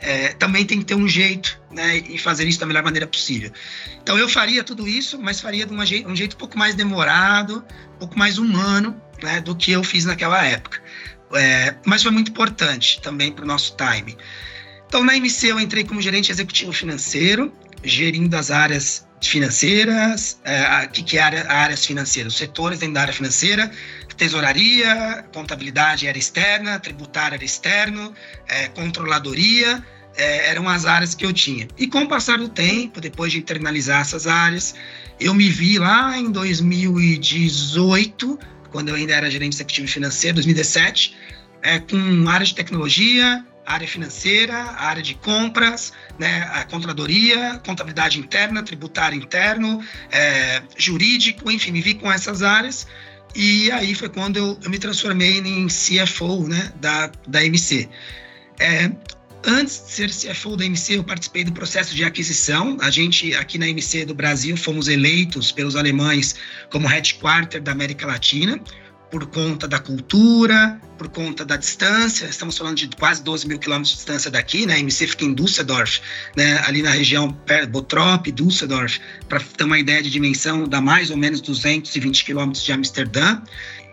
é, 0.00 0.28
também 0.34 0.64
tem 0.64 0.78
que 0.78 0.84
ter 0.84 0.94
um 0.94 1.08
jeito 1.08 1.60
né, 1.70 1.96
e 1.96 2.16
fazer 2.18 2.46
isso 2.46 2.60
da 2.60 2.66
melhor 2.66 2.84
maneira 2.84 3.06
possível. 3.06 3.50
Então 4.00 4.16
eu 4.16 4.28
faria 4.28 4.62
tudo 4.62 4.86
isso, 4.86 5.18
mas 5.20 5.40
faria 5.40 5.66
de 5.66 5.72
uma, 5.72 5.82
um 5.82 6.16
jeito 6.16 6.34
um 6.34 6.38
pouco 6.38 6.56
mais 6.56 6.74
demorado, 6.74 7.64
um 7.96 7.98
pouco 7.98 8.18
mais 8.18 8.38
humano 8.38 9.00
né, 9.22 9.40
do 9.40 9.56
que 9.56 9.72
eu 9.72 9.82
fiz 9.82 10.04
naquela 10.04 10.44
época. 10.44 10.80
É, 11.34 11.74
mas 11.84 12.02
foi 12.02 12.12
muito 12.12 12.30
importante 12.30 13.00
também 13.02 13.32
para 13.32 13.44
o 13.44 13.48
nosso 13.48 13.76
time. 13.76 14.16
Então 14.86 15.02
na 15.02 15.16
MC 15.16 15.48
eu 15.48 15.60
entrei 15.60 15.84
como 15.84 16.00
gerente 16.00 16.30
executivo 16.30 16.72
financeiro, 16.72 17.52
gerindo 17.82 18.36
as 18.36 18.50
áreas 18.50 19.07
financeiras, 19.20 20.38
é, 20.44 20.84
o 20.84 20.88
que, 20.90 21.02
que 21.02 21.18
é 21.18 21.20
área, 21.20 21.50
áreas 21.50 21.84
financeiras, 21.84 22.32
os 22.32 22.38
setores 22.38 22.78
dentro 22.78 22.94
da 22.94 23.02
área 23.02 23.12
financeira, 23.12 23.70
tesouraria, 24.16 25.24
contabilidade 25.32 26.06
era 26.06 26.18
externa, 26.18 26.78
tributária 26.78 27.36
era 27.36 27.44
externo, 27.44 28.12
é, 28.48 28.68
controladoria, 28.68 29.82
é, 30.16 30.50
eram 30.50 30.68
as 30.68 30.84
áreas 30.84 31.14
que 31.14 31.24
eu 31.24 31.32
tinha. 31.32 31.68
E 31.78 31.86
com 31.86 32.02
o 32.02 32.08
passar 32.08 32.38
do 32.38 32.48
tempo, 32.48 33.00
depois 33.00 33.32
de 33.32 33.38
internalizar 33.38 34.00
essas 34.00 34.26
áreas, 34.26 34.74
eu 35.20 35.32
me 35.32 35.48
vi 35.48 35.78
lá 35.78 36.18
em 36.18 36.30
2018, 36.30 38.38
quando 38.70 38.88
eu 38.88 38.96
ainda 38.96 39.14
era 39.14 39.30
gerente 39.30 39.54
executivo 39.54 39.88
financeiro, 39.88 40.34
2017, 40.34 41.16
é, 41.62 41.78
com 41.78 42.28
área 42.28 42.44
de 42.44 42.54
tecnologia, 42.54 43.44
área 43.68 43.86
financeira, 43.86 44.56
área 44.56 45.02
de 45.02 45.14
compras, 45.14 45.92
né, 46.18 46.42
a 46.54 46.64
controladoria, 46.64 47.60
contabilidade 47.64 48.18
interna, 48.18 48.62
tributário 48.62 49.16
interno, 49.18 49.84
é, 50.10 50.62
jurídico, 50.76 51.50
enfim, 51.50 51.72
me 51.72 51.82
vi 51.82 51.94
com 51.94 52.10
essas 52.10 52.42
áreas. 52.42 52.86
E 53.36 53.70
aí 53.70 53.94
foi 53.94 54.08
quando 54.08 54.38
eu, 54.38 54.58
eu 54.62 54.70
me 54.70 54.78
transformei 54.78 55.38
em 55.38 55.66
CFO 55.66 56.48
né, 56.48 56.72
da, 56.80 57.12
da 57.26 57.44
MC. 57.44 57.86
É, 58.58 58.90
antes 59.44 59.84
de 59.86 59.92
ser 59.92 60.34
CFO 60.34 60.56
da 60.56 60.64
MC, 60.64 60.96
eu 60.96 61.04
participei 61.04 61.44
do 61.44 61.52
processo 61.52 61.94
de 61.94 62.04
aquisição. 62.04 62.78
A 62.80 62.90
gente, 62.90 63.34
aqui 63.34 63.58
na 63.58 63.68
MC 63.68 64.06
do 64.06 64.14
Brasil, 64.14 64.56
fomos 64.56 64.88
eleitos 64.88 65.52
pelos 65.52 65.76
alemães 65.76 66.36
como 66.70 66.88
headquarter 66.88 67.60
da 67.60 67.72
América 67.72 68.06
Latina 68.06 68.58
por 69.10 69.26
conta 69.26 69.66
da 69.66 69.78
cultura, 69.78 70.80
por 70.98 71.08
conta 71.08 71.44
da 71.44 71.56
distância. 71.56 72.26
Estamos 72.26 72.58
falando 72.58 72.76
de 72.76 72.88
quase 72.88 73.22
12 73.22 73.48
mil 73.48 73.58
quilômetros 73.58 73.90
de 73.90 73.96
distância 73.96 74.30
daqui, 74.30 74.66
né? 74.66 74.74
A 74.74 74.78
MC 74.78 75.06
fica 75.06 75.24
em 75.24 75.34
Düsseldorf, 75.34 76.00
né? 76.36 76.60
ali 76.66 76.82
na 76.82 76.90
região 76.90 77.34
Bottrop, 77.70 78.26
Düsseldorf, 78.30 79.00
para 79.28 79.40
ter 79.40 79.64
uma 79.64 79.78
ideia 79.78 80.02
de 80.02 80.10
dimensão, 80.10 80.64
dá 80.64 80.80
mais 80.80 81.10
ou 81.10 81.16
menos 81.16 81.40
220 81.40 82.24
quilômetros 82.24 82.64
de 82.64 82.72
Amsterdã. 82.72 83.40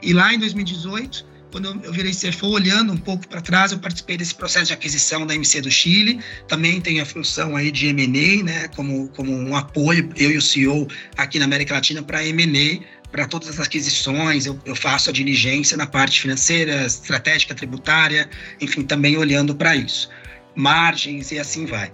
E 0.02 0.14
lá 0.14 0.34
em 0.34 0.40
2018, 0.40 1.26
quando 1.56 1.82
eu 1.86 1.94
virei 1.94 2.12
CFO, 2.12 2.48
olhando 2.48 2.92
um 2.92 2.98
pouco 2.98 3.26
para 3.30 3.40
trás, 3.40 3.72
eu 3.72 3.80
participei 3.80 4.18
desse 4.18 4.36
processo 4.36 4.66
de 4.66 4.74
aquisição 4.74 5.26
da 5.26 5.34
MC 5.34 5.62
do 5.62 5.72
Chile. 5.72 6.20
Também 6.50 6.82
tenho 6.82 7.02
a 7.02 7.06
função 7.06 7.56
aí 7.56 7.72
de 7.72 7.88
M&A, 7.88 8.44
né, 8.44 8.68
como, 8.76 9.08
como 9.16 9.32
um 9.32 9.56
apoio, 9.56 10.10
eu 10.18 10.32
e 10.32 10.38
o 10.38 10.42
CEO 10.42 10.86
aqui 11.16 11.40
na 11.40 11.46
América 11.46 11.74
Latina 11.74 12.04
para 12.04 12.26
M&A, 12.28 12.84
para 13.16 13.26
todas 13.26 13.48
as 13.48 13.62
aquisições, 13.62 14.46
eu, 14.46 14.60
eu, 14.66 14.76
faço 14.76 15.10
a 15.10 15.14
diligência 15.14 15.78
na 15.78 15.88
parte 15.88 16.20
financeira, 16.20 16.86
estratégica, 16.86 17.56
tributária, 17.56 18.30
enfim, 18.60 18.84
também 18.84 19.16
olhando 19.16 19.56
para 19.56 19.74
isso. 19.74 20.10
Margens 20.54 21.32
e 21.32 21.40
assim 21.40 21.66
vai. 21.66 21.90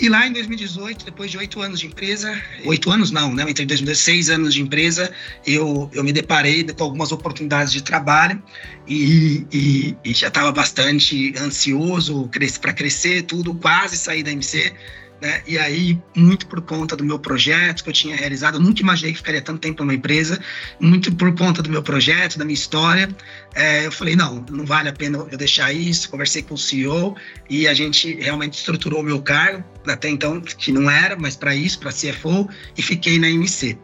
E 0.00 0.08
lá 0.08 0.26
em 0.26 0.32
2018, 0.32 1.04
depois 1.04 1.30
de 1.30 1.38
oito 1.38 1.60
anos 1.60 1.78
de 1.78 1.86
empresa, 1.86 2.36
oito 2.64 2.90
anos 2.90 3.12
não, 3.12 3.32
né? 3.32 3.48
Entre 3.48 3.64
2016 3.64 4.28
anos 4.28 4.54
de 4.54 4.62
empresa, 4.62 5.12
eu, 5.46 5.88
eu 5.92 6.02
me 6.02 6.12
deparei 6.12 6.64
com 6.64 6.82
algumas 6.82 7.12
oportunidades 7.12 7.72
de 7.72 7.84
trabalho 7.84 8.42
e, 8.88 9.46
e, 9.52 9.96
e 10.04 10.12
já 10.12 10.26
estava 10.26 10.50
bastante 10.50 11.32
ansioso 11.38 12.28
para 12.60 12.72
crescer, 12.72 13.22
tudo, 13.22 13.54
quase 13.54 13.96
sair 13.96 14.24
da 14.24 14.32
MC. 14.32 14.72
Né? 15.20 15.42
E 15.46 15.58
aí, 15.58 16.00
muito 16.16 16.46
por 16.46 16.60
conta 16.62 16.96
do 16.96 17.04
meu 17.04 17.18
projeto 17.18 17.84
que 17.84 17.90
eu 17.90 17.92
tinha 17.92 18.16
realizado, 18.16 18.54
eu 18.54 18.60
nunca 18.60 18.80
imaginei 18.80 19.12
que 19.12 19.18
ficaria 19.18 19.42
tanto 19.42 19.60
tempo 19.60 19.82
numa 19.82 19.94
empresa, 19.94 20.40
muito 20.80 21.14
por 21.14 21.34
conta 21.34 21.62
do 21.62 21.68
meu 21.68 21.82
projeto, 21.82 22.38
da 22.38 22.44
minha 22.44 22.54
história, 22.54 23.08
é, 23.54 23.86
eu 23.86 23.92
falei, 23.92 24.16
não, 24.16 24.44
não 24.50 24.64
vale 24.64 24.88
a 24.88 24.92
pena 24.92 25.18
eu 25.30 25.36
deixar 25.36 25.72
isso, 25.72 26.08
conversei 26.08 26.42
com 26.42 26.54
o 26.54 26.58
CEO 26.58 27.16
e 27.48 27.68
a 27.68 27.74
gente 27.74 28.14
realmente 28.14 28.54
estruturou 28.54 29.00
o 29.00 29.02
meu 29.02 29.20
cargo, 29.20 29.62
até 29.86 30.08
então, 30.08 30.40
que 30.40 30.72
não 30.72 30.90
era, 30.90 31.16
mas 31.16 31.36
para 31.36 31.54
isso, 31.54 31.78
para 31.78 31.90
CFO, 31.90 32.48
e 32.76 32.82
fiquei 32.82 33.18
na 33.18 33.28
MC. 33.28 33.76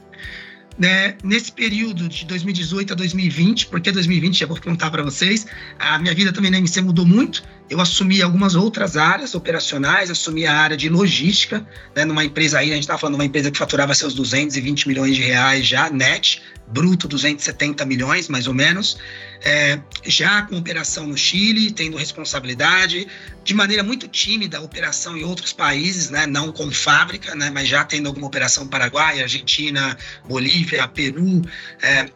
Né, 0.79 1.17
nesse 1.25 1.51
período 1.51 2.07
de 2.07 2.27
2018 2.27 2.93
a 2.93 2.97
2020, 2.97 3.69
porque 3.69 3.91
2020 3.91 4.41
já 4.41 4.47
vou 4.47 4.61
contar 4.61 4.91
para 4.91 5.03
vocês, 5.03 5.47
a 5.79 5.99
minha 5.99 6.15
vida 6.15 6.35
também 6.35 6.51
na 6.51 6.59
MC 6.59 6.83
mudou 6.83 7.07
muito. 7.07 7.43
Eu 7.71 7.81
assumi 7.81 8.21
algumas 8.21 8.55
outras 8.55 8.95
áreas 8.95 9.35
operacionais, 9.35 10.11
assumi 10.11 10.45
a 10.45 10.55
área 10.55 10.77
de 10.77 10.91
logística, 10.91 11.67
né, 11.95 12.05
numa 12.05 12.25
empresa 12.25 12.59
aí, 12.59 12.73
a 12.73 12.75
gente 12.75 12.83
estava 12.83 12.99
falando 12.99 13.15
de 13.15 13.21
uma 13.21 13.25
empresa 13.25 13.51
que 13.51 13.57
faturava 13.57 13.95
seus 13.95 14.13
220 14.15 14.87
milhões 14.87 15.17
de 15.17 15.23
reais 15.23 15.67
já, 15.67 15.89
net, 15.89 16.43
bruto 16.69 17.09
270 17.09 17.85
milhões, 17.87 18.29
mais 18.29 18.47
ou 18.47 18.53
menos, 18.53 18.99
é, 19.47 19.79
já 20.05 20.43
com 20.43 20.57
operação 20.57 21.07
no 21.07 21.17
Chile, 21.17 21.71
tendo 21.71 21.97
responsabilidade, 21.97 23.07
de 23.45 23.55
maneira 23.55 23.81
muito 23.81 24.09
tímida, 24.09 24.61
operação 24.61 25.17
em 25.17 25.23
outros 25.23 25.53
países, 25.53 26.11
né, 26.11 26.27
não 26.27 26.51
com 26.51 26.69
fábrica, 26.73 27.33
né, 27.37 27.49
mas 27.49 27.69
já 27.69 27.85
tendo 27.85 28.09
alguma 28.09 28.27
operação 28.27 28.65
no 28.65 28.71
Paraguai, 28.71 29.23
Argentina, 29.23 29.97
Bolívia, 30.29 30.89
Peru. 30.89 31.43
É, 31.81 32.11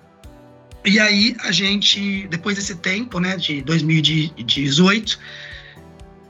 e 0.85 0.99
aí 0.99 1.37
a 1.45 1.53
gente, 1.53 2.27
depois 2.27 2.57
desse 2.57 2.75
tempo, 2.75 3.21
né, 3.21 3.37
de 3.37 3.63
2018, 3.63 5.17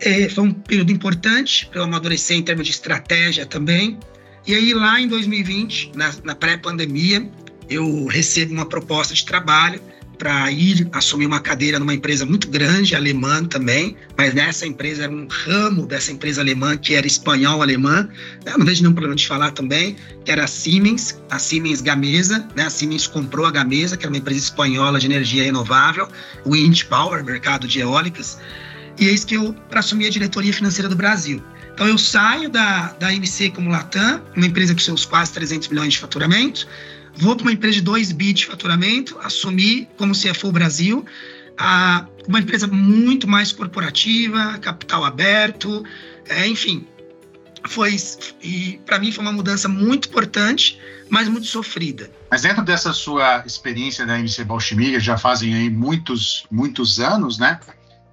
é, 0.00 0.28
foi 0.28 0.44
um 0.44 0.52
período 0.52 0.92
importante 0.92 1.64
para 1.64 1.80
eu 1.80 1.84
amadurecer 1.84 2.36
em 2.36 2.42
termos 2.42 2.66
de 2.66 2.72
estratégia 2.72 3.46
também. 3.46 3.98
E 4.46 4.54
aí, 4.54 4.74
lá 4.74 5.00
em 5.00 5.08
2020, 5.08 5.92
na, 5.94 6.12
na 6.24 6.34
pré-pandemia, 6.34 7.26
eu 7.70 8.04
recebo 8.06 8.52
uma 8.52 8.66
proposta 8.66 9.14
de 9.14 9.24
trabalho 9.24 9.80
para 10.20 10.52
ir 10.52 10.86
assumir 10.92 11.24
uma 11.24 11.40
cadeira 11.40 11.78
numa 11.78 11.94
empresa 11.94 12.26
muito 12.26 12.46
grande, 12.50 12.94
alemã 12.94 13.42
também, 13.42 13.96
mas 14.18 14.34
nessa 14.34 14.66
empresa 14.66 15.04
era 15.04 15.12
um 15.12 15.26
ramo 15.26 15.86
dessa 15.86 16.12
empresa 16.12 16.42
alemã 16.42 16.76
que 16.76 16.94
era 16.94 17.06
espanhol-alemã, 17.06 18.06
eu 18.44 18.58
não 18.58 18.66
vejo 18.66 18.82
nenhum 18.82 18.92
problema 18.92 19.16
de 19.16 19.26
falar 19.26 19.50
também, 19.52 19.96
que 20.22 20.30
era 20.30 20.44
a 20.44 20.46
Siemens, 20.46 21.18
a 21.30 21.38
Siemens 21.38 21.80
Gamesa, 21.80 22.46
né? 22.54 22.64
a 22.64 22.70
Siemens 22.70 23.06
comprou 23.06 23.46
a 23.46 23.50
Gamesa, 23.50 23.96
que 23.96 24.04
era 24.04 24.12
uma 24.12 24.18
empresa 24.18 24.40
espanhola 24.40 25.00
de 25.00 25.06
energia 25.06 25.42
renovável, 25.42 26.06
Wind 26.46 26.84
Power, 26.84 27.24
mercado 27.24 27.66
de 27.66 27.80
eólicas, 27.80 28.38
e 28.98 29.06
eis 29.06 29.24
que 29.24 29.36
eu, 29.36 29.54
para 29.70 29.80
assumir 29.80 30.08
a 30.08 30.10
diretoria 30.10 30.52
financeira 30.52 30.86
do 30.86 30.96
Brasil. 30.96 31.42
Então 31.72 31.88
eu 31.88 31.96
saio 31.96 32.50
da, 32.50 32.92
da 33.00 33.10
MC 33.14 33.48
como 33.52 33.70
Latam, 33.70 34.20
uma 34.36 34.44
empresa 34.44 34.74
com 34.74 34.80
seus 34.80 35.06
quase 35.06 35.32
300 35.32 35.68
milhões 35.68 35.94
de 35.94 35.98
faturamento, 35.98 36.68
vou 37.16 37.36
para 37.36 37.42
uma 37.42 37.52
empresa 37.52 37.74
de 37.74 37.82
2 37.82 38.12
bi 38.12 38.32
de 38.32 38.46
faturamento, 38.46 39.18
assumir 39.22 39.88
como 39.96 40.12
CFO 40.14 40.52
Brasil, 40.52 41.04
a, 41.58 42.06
uma 42.26 42.40
empresa 42.40 42.66
muito 42.66 43.28
mais 43.28 43.52
corporativa, 43.52 44.58
capital 44.58 45.04
aberto, 45.04 45.84
é, 46.28 46.46
enfim. 46.46 46.86
Foi, 47.68 47.94
e 48.42 48.80
para 48.86 48.98
mim 48.98 49.12
foi 49.12 49.22
uma 49.22 49.32
mudança 49.32 49.68
muito 49.68 50.08
importante, 50.08 50.80
mas 51.10 51.28
muito 51.28 51.46
sofrida. 51.46 52.10
Mas 52.30 52.42
dentro 52.42 52.64
dessa 52.64 52.92
sua 52.92 53.42
experiência 53.44 54.06
da 54.06 54.18
MC 54.18 54.44
Balchimiga, 54.44 54.98
já 54.98 55.18
fazem 55.18 55.54
aí 55.54 55.68
muitos, 55.68 56.46
muitos 56.50 56.98
anos, 57.00 57.38
né? 57.38 57.60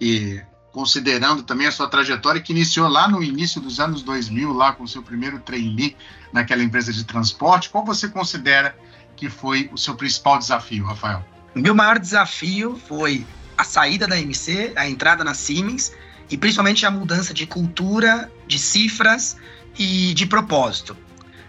E 0.01 0.41
considerando 0.73 1.43
também 1.43 1.65
a 1.65 1.71
sua 1.71 1.87
trajetória 1.87 2.41
que 2.41 2.51
iniciou 2.51 2.89
lá 2.89 3.07
no 3.07 3.23
início 3.23 3.61
dos 3.61 3.79
anos 3.79 4.03
2000, 4.03 4.51
lá 4.51 4.73
com 4.73 4.83
o 4.83 4.87
seu 4.87 5.01
primeiro 5.01 5.39
trainee 5.39 5.95
naquela 6.33 6.61
empresa 6.61 6.91
de 6.91 7.03
transporte, 7.05 7.69
qual 7.69 7.85
você 7.85 8.09
considera 8.09 8.75
que 9.17 9.29
foi 9.29 9.69
o 9.73 9.77
seu 9.77 9.95
principal 9.95 10.37
desafio, 10.37 10.85
Rafael? 10.85 11.25
O 11.55 11.59
meu 11.59 11.75
maior 11.75 11.97
desafio 11.97 12.79
foi 12.87 13.25
a 13.57 13.63
saída 13.63 14.07
da 14.07 14.17
MC, 14.17 14.71
a 14.75 14.87
entrada 14.87 15.23
na 15.23 15.33
Siemens 15.33 15.91
e 16.29 16.37
principalmente 16.37 16.85
a 16.85 16.91
mudança 16.91 17.33
de 17.33 17.47
cultura, 17.47 18.31
de 18.47 18.59
cifras 18.59 19.35
e 19.77 20.13
de 20.13 20.25
propósito. 20.25 20.95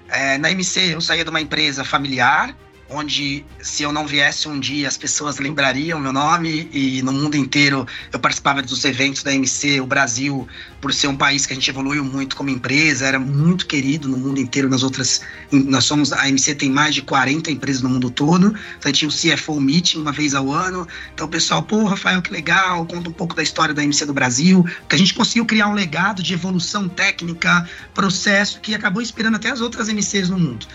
É, 0.08 0.38
na 0.38 0.50
MC 0.50 0.94
eu 0.94 1.00
saía 1.00 1.22
de 1.22 1.30
uma 1.30 1.40
empresa 1.40 1.84
familiar, 1.84 2.56
onde 2.90 3.44
se 3.60 3.82
eu 3.82 3.92
não 3.92 4.06
viesse 4.06 4.48
um 4.48 4.58
dia 4.58 4.88
as 4.88 4.96
pessoas 4.96 5.38
lembrariam 5.38 6.00
meu 6.00 6.12
nome 6.12 6.68
e 6.72 7.02
no 7.02 7.12
mundo 7.12 7.36
inteiro 7.36 7.86
eu 8.12 8.18
participava 8.18 8.62
dos 8.62 8.84
eventos 8.84 9.22
da 9.22 9.32
MC, 9.32 9.80
o 9.80 9.86
Brasil, 9.86 10.48
por 10.80 10.92
ser 10.92 11.08
um 11.08 11.16
país 11.16 11.44
que 11.44 11.52
a 11.52 11.56
gente 11.56 11.68
evoluiu 11.70 12.04
muito 12.04 12.36
como 12.36 12.50
empresa, 12.50 13.06
era 13.06 13.18
muito 13.18 13.66
querido 13.66 14.08
no 14.08 14.16
mundo 14.16 14.40
inteiro, 14.40 14.68
nas 14.68 14.82
outras, 14.82 15.20
nós 15.50 15.84
somos, 15.84 16.12
a 16.12 16.28
MC 16.28 16.54
tem 16.54 16.70
mais 16.70 16.94
de 16.94 17.02
40 17.02 17.50
empresas 17.50 17.82
no 17.82 17.88
mundo 17.88 18.10
todo, 18.10 18.54
então 18.78 18.92
tinha 18.92 19.08
o 19.08 19.12
CFO 19.12 19.60
Meeting 19.60 19.98
uma 19.98 20.12
vez 20.12 20.34
ao 20.34 20.50
ano, 20.50 20.86
então 21.14 21.26
o 21.26 21.30
pessoal, 21.30 21.62
pô, 21.62 21.84
Rafael, 21.84 22.22
que 22.22 22.32
legal, 22.32 22.86
conta 22.86 23.10
um 23.10 23.12
pouco 23.12 23.34
da 23.34 23.42
história 23.42 23.74
da 23.74 23.82
MC 23.82 24.06
do 24.06 24.12
Brasil, 24.12 24.64
que 24.88 24.94
a 24.94 24.98
gente 24.98 25.14
conseguiu 25.14 25.44
criar 25.44 25.68
um 25.68 25.74
legado 25.74 26.22
de 26.22 26.32
evolução 26.32 26.88
técnica, 26.88 27.68
processo, 27.94 28.60
que 28.60 28.74
acabou 28.74 29.02
inspirando 29.02 29.36
até 29.36 29.50
as 29.50 29.60
outras 29.60 29.88
MCs 29.88 30.30
no 30.30 30.38
mundo. 30.38 30.66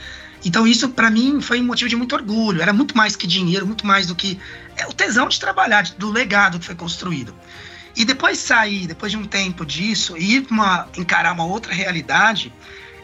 Então 0.46 0.68
isso 0.68 0.90
para 0.90 1.10
mim 1.10 1.40
foi 1.42 1.62
um 1.62 1.66
motivo 1.66 1.90
de 1.90 1.96
muito 1.96 2.16
orgulho. 2.16 2.62
Era 2.62 2.74
muito 2.74 2.96
mais 2.98 3.16
que 3.16 3.26
dinheiro, 3.26 3.66
muito 3.66 3.86
mais 3.86 4.08
do 4.08 4.16
que 4.16 4.40
é 4.76 4.86
o 4.88 4.94
tesão 4.94 5.28
de 5.28 5.40
trabalhar, 5.40 5.84
do 5.98 6.12
legado 6.12 6.60
que 6.60 6.66
foi 6.66 6.76
construído. 6.76 7.34
E 7.96 8.04
depois 8.04 8.40
sair, 8.40 8.88
depois 8.88 9.12
de 9.12 9.18
um 9.18 9.26
tempo 9.26 9.66
disso, 9.66 10.18
ir 10.18 10.46
uma, 10.50 10.88
encarar 10.98 11.34
uma 11.34 11.46
outra 11.46 11.74
realidade, 11.74 12.52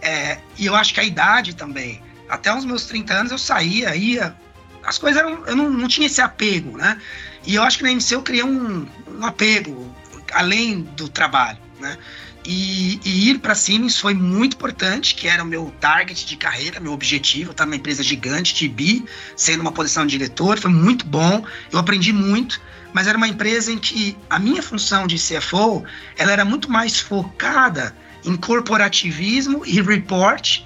é, 0.01 0.39
e 0.57 0.65
eu 0.65 0.75
acho 0.75 0.93
que 0.93 0.99
a 0.99 1.03
idade 1.03 1.55
também. 1.55 2.01
Até 2.27 2.53
os 2.53 2.65
meus 2.65 2.85
30 2.85 3.13
anos 3.13 3.31
eu 3.31 3.37
saía, 3.37 3.95
ia. 3.95 4.35
As 4.83 4.97
coisas 4.97 5.21
eram. 5.21 5.45
Eu 5.45 5.55
não, 5.55 5.69
não 5.69 5.87
tinha 5.87 6.07
esse 6.07 6.21
apego, 6.21 6.77
né? 6.77 6.99
E 7.45 7.55
eu 7.55 7.63
acho 7.63 7.77
que 7.77 7.83
na 7.83 7.91
MC 7.91 8.15
eu 8.15 8.21
criei 8.21 8.43
um, 8.43 8.87
um 9.07 9.25
apego 9.25 9.93
além 10.33 10.81
do 10.81 11.09
trabalho, 11.09 11.57
né? 11.79 11.97
E, 12.45 12.99
e 13.03 13.29
ir 13.29 13.39
para 13.39 13.53
Siemens 13.53 13.97
foi 13.97 14.13
muito 14.13 14.55
importante, 14.55 15.13
que 15.13 15.27
era 15.27 15.43
o 15.43 15.45
meu 15.45 15.73
target 15.79 16.25
de 16.25 16.35
carreira, 16.37 16.79
meu 16.79 16.93
objetivo. 16.93 17.51
Estar 17.51 17.65
numa 17.65 17.75
empresa 17.75 18.01
gigante, 18.01 18.67
bi, 18.67 19.05
sendo 19.35 19.61
uma 19.61 19.71
posição 19.71 20.05
de 20.05 20.17
diretor, 20.17 20.57
foi 20.57 20.71
muito 20.71 21.05
bom. 21.05 21.45
Eu 21.71 21.79
aprendi 21.79 22.13
muito, 22.13 22.61
mas 22.93 23.07
era 23.07 23.17
uma 23.17 23.27
empresa 23.27 23.71
em 23.71 23.77
que 23.77 24.17
a 24.29 24.39
minha 24.39 24.63
função 24.63 25.05
de 25.05 25.15
CFO 25.15 25.83
ela 26.17 26.31
era 26.31 26.45
muito 26.45 26.71
mais 26.71 26.99
focada 26.99 27.95
em 28.25 28.35
corporativismo 28.35 29.65
e 29.65 29.81
report 29.81 30.61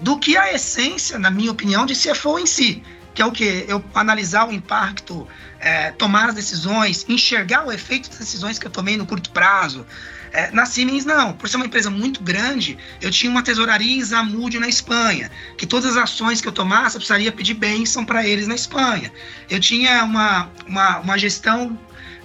do 0.00 0.18
que 0.18 0.36
a 0.36 0.52
essência, 0.52 1.18
na 1.18 1.30
minha 1.30 1.50
opinião, 1.50 1.84
de 1.84 1.94
CFO 1.94 2.38
em 2.38 2.46
si, 2.46 2.82
que 3.14 3.22
é 3.22 3.26
o 3.26 3.32
que 3.32 3.64
eu 3.66 3.84
analisar 3.94 4.48
o 4.48 4.52
impacto, 4.52 5.26
é, 5.58 5.90
tomar 5.92 6.28
as 6.28 6.34
decisões, 6.34 7.04
enxergar 7.08 7.66
o 7.66 7.72
efeito 7.72 8.08
das 8.08 8.18
decisões 8.18 8.58
que 8.58 8.66
eu 8.66 8.70
tomei 8.70 8.96
no 8.96 9.06
curto 9.06 9.30
prazo, 9.30 9.84
é, 10.32 10.50
na 10.50 10.66
Siemens, 10.66 11.04
não. 11.04 11.32
Por 11.32 11.48
ser 11.48 11.56
uma 11.56 11.66
empresa 11.66 11.90
muito 11.90 12.22
grande, 12.22 12.76
eu 13.00 13.10
tinha 13.10 13.30
uma 13.30 13.42
tesouraria 13.42 13.96
em 13.96 14.02
Zamud, 14.02 14.58
na 14.58 14.68
Espanha, 14.68 15.30
que 15.56 15.66
todas 15.66 15.96
as 15.96 16.04
ações 16.04 16.40
que 16.40 16.48
eu 16.48 16.52
tomasse, 16.52 16.96
eu 16.96 17.00
precisaria 17.00 17.32
pedir 17.32 17.54
bênção 17.54 18.04
para 18.04 18.26
eles 18.26 18.46
na 18.46 18.54
Espanha. 18.54 19.12
Eu 19.48 19.60
tinha 19.60 20.04
uma, 20.04 20.50
uma, 20.66 20.98
uma 20.98 21.18
gestão 21.18 21.78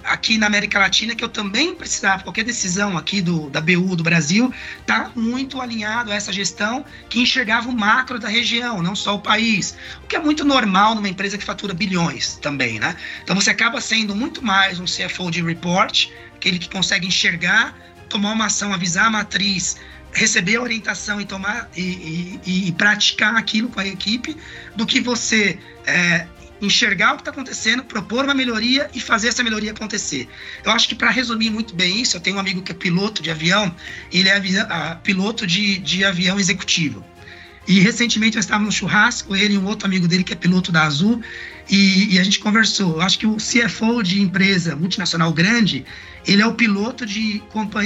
aqui 0.04 0.36
na 0.36 0.46
América 0.46 0.78
Latina 0.78 1.14
que 1.14 1.24
eu 1.24 1.28
também 1.28 1.74
precisava, 1.74 2.22
qualquer 2.22 2.44
decisão 2.44 2.96
aqui 2.96 3.22
do, 3.22 3.48
da 3.48 3.60
BU 3.60 3.96
do 3.96 4.02
Brasil, 4.02 4.52
está 4.80 5.10
muito 5.16 5.60
alinhado 5.60 6.12
a 6.12 6.14
essa 6.14 6.32
gestão 6.32 6.84
que 7.08 7.20
enxergava 7.20 7.68
o 7.68 7.72
macro 7.72 8.18
da 8.18 8.28
região, 8.28 8.82
não 8.82 8.94
só 8.94 9.14
o 9.14 9.18
país. 9.18 9.76
O 10.04 10.06
que 10.06 10.14
é 10.14 10.18
muito 10.18 10.44
normal 10.44 10.94
numa 10.94 11.08
empresa 11.08 11.38
que 11.38 11.44
fatura 11.44 11.72
bilhões 11.72 12.36
também, 12.36 12.78
né? 12.78 12.94
Então 13.22 13.34
você 13.34 13.50
acaba 13.50 13.80
sendo 13.80 14.14
muito 14.14 14.44
mais 14.44 14.78
um 14.78 14.84
CFO 14.84 15.30
de 15.30 15.42
report, 15.42 16.08
aquele 16.36 16.58
que 16.58 16.68
consegue 16.68 17.06
enxergar 17.06 17.74
tomar 18.08 18.32
uma 18.32 18.46
ação, 18.46 18.72
avisar 18.72 19.06
a 19.06 19.10
matriz, 19.10 19.76
receber 20.12 20.56
a 20.56 20.62
orientação 20.62 21.20
e 21.20 21.24
tomar 21.24 21.68
e, 21.76 22.40
e, 22.46 22.68
e 22.68 22.72
praticar 22.72 23.34
aquilo 23.36 23.68
com 23.68 23.80
a 23.80 23.86
equipe, 23.86 24.36
do 24.76 24.86
que 24.86 25.00
você 25.00 25.58
é, 25.86 26.26
enxergar 26.60 27.12
o 27.12 27.16
que 27.16 27.22
está 27.22 27.30
acontecendo, 27.30 27.84
propor 27.84 28.24
uma 28.24 28.34
melhoria 28.34 28.88
e 28.94 29.00
fazer 29.00 29.28
essa 29.28 29.42
melhoria 29.42 29.72
acontecer. 29.72 30.28
Eu 30.64 30.72
acho 30.72 30.88
que 30.88 30.94
para 30.94 31.10
resumir 31.10 31.50
muito 31.50 31.74
bem 31.74 32.00
isso, 32.00 32.16
eu 32.16 32.20
tenho 32.20 32.36
um 32.36 32.40
amigo 32.40 32.62
que 32.62 32.72
é 32.72 32.74
piloto 32.74 33.22
de 33.22 33.30
avião, 33.30 33.74
ele 34.12 34.28
é 34.28 34.36
a, 34.60 34.96
piloto 34.96 35.46
de, 35.46 35.78
de 35.78 36.04
avião 36.04 36.38
executivo. 36.38 37.04
E 37.66 37.80
recentemente 37.80 38.36
eu 38.36 38.40
estava 38.40 38.62
no 38.62 38.70
churrasco, 38.70 39.34
ele 39.34 39.54
e 39.54 39.58
um 39.58 39.66
outro 39.66 39.86
amigo 39.86 40.06
dele 40.06 40.22
que 40.22 40.32
é 40.32 40.36
piloto 40.36 40.70
da 40.70 40.82
Azul, 40.82 41.22
e, 41.68 42.14
e, 42.14 42.18
a 42.18 42.24
gente 42.24 42.38
conversou. 42.38 43.00
Acho 43.00 43.18
que 43.18 43.26
o 43.26 43.36
CFO 43.36 44.02
de 44.02 44.20
empresa 44.20 44.76
multinacional 44.76 45.32
grande, 45.32 45.84
ele 46.26 46.42
é 46.42 46.46
o 46.46 46.54
piloto 46.54 47.06
de, 47.06 47.42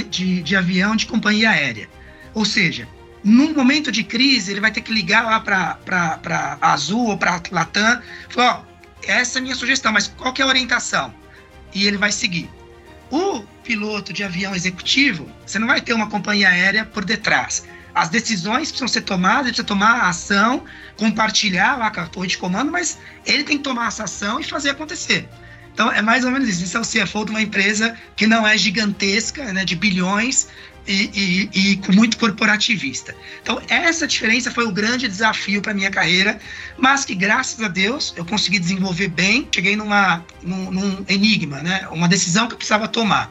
de, 0.09 0.41
de 0.41 0.55
avião 0.55 0.95
de 0.95 1.05
companhia 1.05 1.51
aérea. 1.51 1.89
Ou 2.33 2.43
seja, 2.43 2.87
num 3.23 3.53
momento 3.53 3.91
de 3.91 4.03
crise, 4.03 4.51
ele 4.51 4.61
vai 4.61 4.71
ter 4.71 4.81
que 4.81 4.93
ligar 4.93 5.23
lá 5.23 5.39
para 5.39 6.57
Azul 6.61 7.07
ou 7.07 7.17
para 7.17 7.41
Latam, 7.51 8.01
falar, 8.29 8.59
ó, 8.59 8.69
essa 9.07 9.37
é 9.37 9.39
a 9.39 9.43
minha 9.43 9.55
sugestão, 9.55 9.91
mas 9.91 10.07
qual 10.07 10.33
que 10.33 10.41
é 10.41 10.45
a 10.45 10.47
orientação? 10.47 11.13
E 11.73 11.87
ele 11.87 11.97
vai 11.97 12.11
seguir. 12.11 12.49
O 13.09 13.41
piloto 13.63 14.13
de 14.13 14.23
avião 14.23 14.53
executivo, 14.53 15.29
você 15.45 15.57
não 15.57 15.67
vai 15.67 15.81
ter 15.81 15.93
uma 15.93 16.09
companhia 16.09 16.49
aérea 16.49 16.85
por 16.85 17.05
detrás 17.05 17.63
as 17.99 18.07
decisões 18.07 18.69
precisam 18.69 18.87
ser 18.87 19.01
tomadas, 19.01 19.41
ele 19.41 19.49
precisa 19.49 19.67
tomar 19.67 20.03
a 20.03 20.09
ação, 20.09 20.63
compartilhar 20.95 21.75
lá 21.75 21.91
com 21.91 21.99
a 21.99 22.05
torre 22.05 22.27
de 22.27 22.37
comando, 22.37 22.71
mas 22.71 22.97
ele 23.25 23.43
tem 23.43 23.57
que 23.57 23.63
tomar 23.63 23.87
essa 23.87 24.05
ação 24.05 24.39
e 24.39 24.43
fazer 24.43 24.69
acontecer. 24.69 25.27
Então 25.73 25.91
é 25.91 26.01
mais 26.01 26.23
ou 26.23 26.31
menos 26.31 26.47
isso. 26.47 26.63
Isso 26.63 26.77
é 26.77 26.79
o 26.79 27.05
CFO 27.05 27.25
de 27.25 27.31
uma 27.31 27.41
empresa 27.41 27.97
que 28.15 28.25
não 28.25 28.47
é 28.47 28.57
gigantesca, 28.57 29.51
né, 29.51 29.65
de 29.65 29.75
bilhões 29.75 30.47
e, 30.87 31.49
e, 31.53 31.79
e 31.81 31.91
muito 31.93 32.17
corporativista. 32.17 33.13
Então 33.41 33.61
essa 33.67 34.07
diferença 34.07 34.49
foi 34.49 34.65
o 34.65 34.71
grande 34.71 35.05
desafio 35.05 35.61
para 35.61 35.73
minha 35.73 35.91
carreira, 35.91 36.39
mas 36.77 37.03
que 37.03 37.13
graças 37.13 37.61
a 37.61 37.67
Deus 37.67 38.13
eu 38.15 38.23
consegui 38.23 38.59
desenvolver 38.59 39.09
bem. 39.09 39.47
Cheguei 39.53 39.75
numa, 39.75 40.23
num, 40.41 40.71
num 40.71 41.05
enigma, 41.09 41.61
né, 41.61 41.85
uma 41.91 42.07
decisão 42.07 42.47
que 42.47 42.53
eu 42.53 42.57
precisava 42.57 42.87
tomar. 42.87 43.29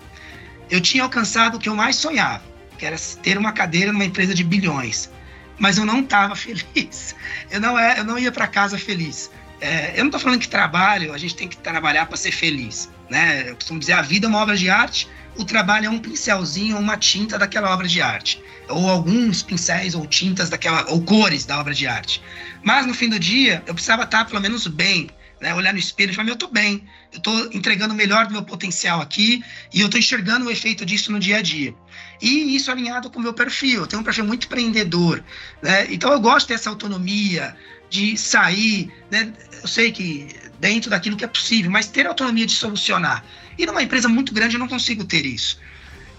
Eu 0.71 0.81
tinha 0.81 1.05
alcançado 1.05 1.57
o 1.57 1.59
que 1.59 1.71
eu 1.71 1.75
mais 1.75 1.97
sonhava 1.97 2.58
que 2.79 2.87
era 2.87 2.97
ter 3.23 3.37
uma 3.37 3.53
cadeira 3.53 3.93
numa 3.93 4.05
empresa 4.05 4.33
de 4.33 4.45
bilhões. 4.45 5.11
Mas 5.59 5.77
eu 5.77 5.85
não 5.85 6.01
estava 6.01 6.35
feliz. 6.37 7.15
Eu 7.51 7.61
não, 7.61 7.79
é, 7.79 7.99
eu 7.99 8.05
não 8.05 8.19
ia 8.19 8.33
para 8.33 8.47
casa 8.47 8.79
feliz. 8.79 9.31
É, 9.61 9.95
eu 9.95 9.99
não 9.99 10.07
estou 10.07 10.21
falando 10.21 10.41
que 10.41 10.49
trabalho, 10.49 11.13
a 11.13 11.19
gente 11.19 11.35
tem 11.35 11.49
que 11.49 11.57
trabalhar 11.57 12.07
para 12.07 12.17
ser 12.17 12.31
feliz. 12.31 12.89
Né? 13.11 13.51
Eu 13.51 13.57
costumo 13.57 13.81
dizer, 13.81 13.95
a 13.95 14.03
vida 14.03 14.27
é 14.27 14.29
uma 14.29 14.39
obra 14.39 14.57
de 14.57 14.71
arte, 14.71 15.09
o 15.37 15.45
trabalho 15.45 15.87
é 15.87 15.91
um 15.91 15.99
pincelzinho, 15.99 16.79
uma 16.79 16.97
tinta 16.97 17.39
daquela 17.39 17.73
obra 17.73 17.89
de 17.89 18.01
arte. 18.01 18.43
Ou 18.69 18.89
alguns 18.89 19.43
pincéis 19.43 19.95
ou 19.95 20.07
tintas 20.07 20.49
daquela, 20.49 20.89
ou 20.91 21.03
cores 21.03 21.45
da 21.45 21.59
obra 21.59 21.75
de 21.75 21.87
arte. 21.87 22.23
Mas 22.63 22.87
no 22.87 22.95
fim 22.95 23.09
do 23.09 23.19
dia, 23.19 23.63
eu 23.67 23.75
precisava 23.75 24.05
estar 24.05 24.25
pelo 24.27 24.41
menos 24.41 24.67
bem, 24.67 25.09
né? 25.41 25.55
olhar 25.55 25.73
no 25.73 25.79
espelho 25.79 26.13
e 26.13 26.15
falar, 26.15 26.29
eu 26.29 26.35
estou 26.35 26.51
bem, 26.51 26.85
eu 27.13 27.19
estou 27.19 27.53
entregando 27.53 27.95
o 27.95 27.97
melhor 27.97 28.27
do 28.27 28.33
meu 28.33 28.43
potencial 28.43 29.01
aqui 29.01 29.43
e 29.73 29.81
eu 29.81 29.87
estou 29.87 29.99
enxergando 29.99 30.47
o 30.47 30.51
efeito 30.51 30.85
disso 30.85 31.11
no 31.11 31.19
dia 31.19 31.39
a 31.39 31.43
dia. 31.43 31.75
E 32.21 32.57
isso 32.57 32.71
alinhado 32.71 33.11
com 33.11 33.19
o 33.19 33.23
meu 33.23 33.33
perfil, 33.33 33.83
eu 33.83 33.87
tenho 33.87 34.03
um 34.03 34.05
perfil 34.05 34.25
muito 34.25 34.47
empreendedor, 34.47 35.23
né? 35.63 35.87
então 35.93 36.13
eu 36.13 36.21
gosto 36.21 36.49
dessa 36.49 36.69
autonomia, 36.69 37.57
de 37.89 38.17
sair, 38.17 38.93
né? 39.11 39.33
eu 39.63 39.69
sei 39.69 39.93
que 39.93 40.29
dentro 40.61 40.91
daquilo 40.91 41.17
que 41.17 41.25
é 41.25 41.29
possível, 41.29 41.71
mas 41.71 41.87
ter 41.87 42.07
autonomia 42.07 42.45
de 42.45 42.53
solucionar. 42.53 43.25
E 43.57 43.65
numa 43.67 43.83
empresa 43.83 44.09
muito 44.09 44.35
grande 44.35 44.57
eu 44.57 44.61
não 44.61 44.69
consigo 44.69 45.05
ter 45.05 45.25
isso. 45.25 45.59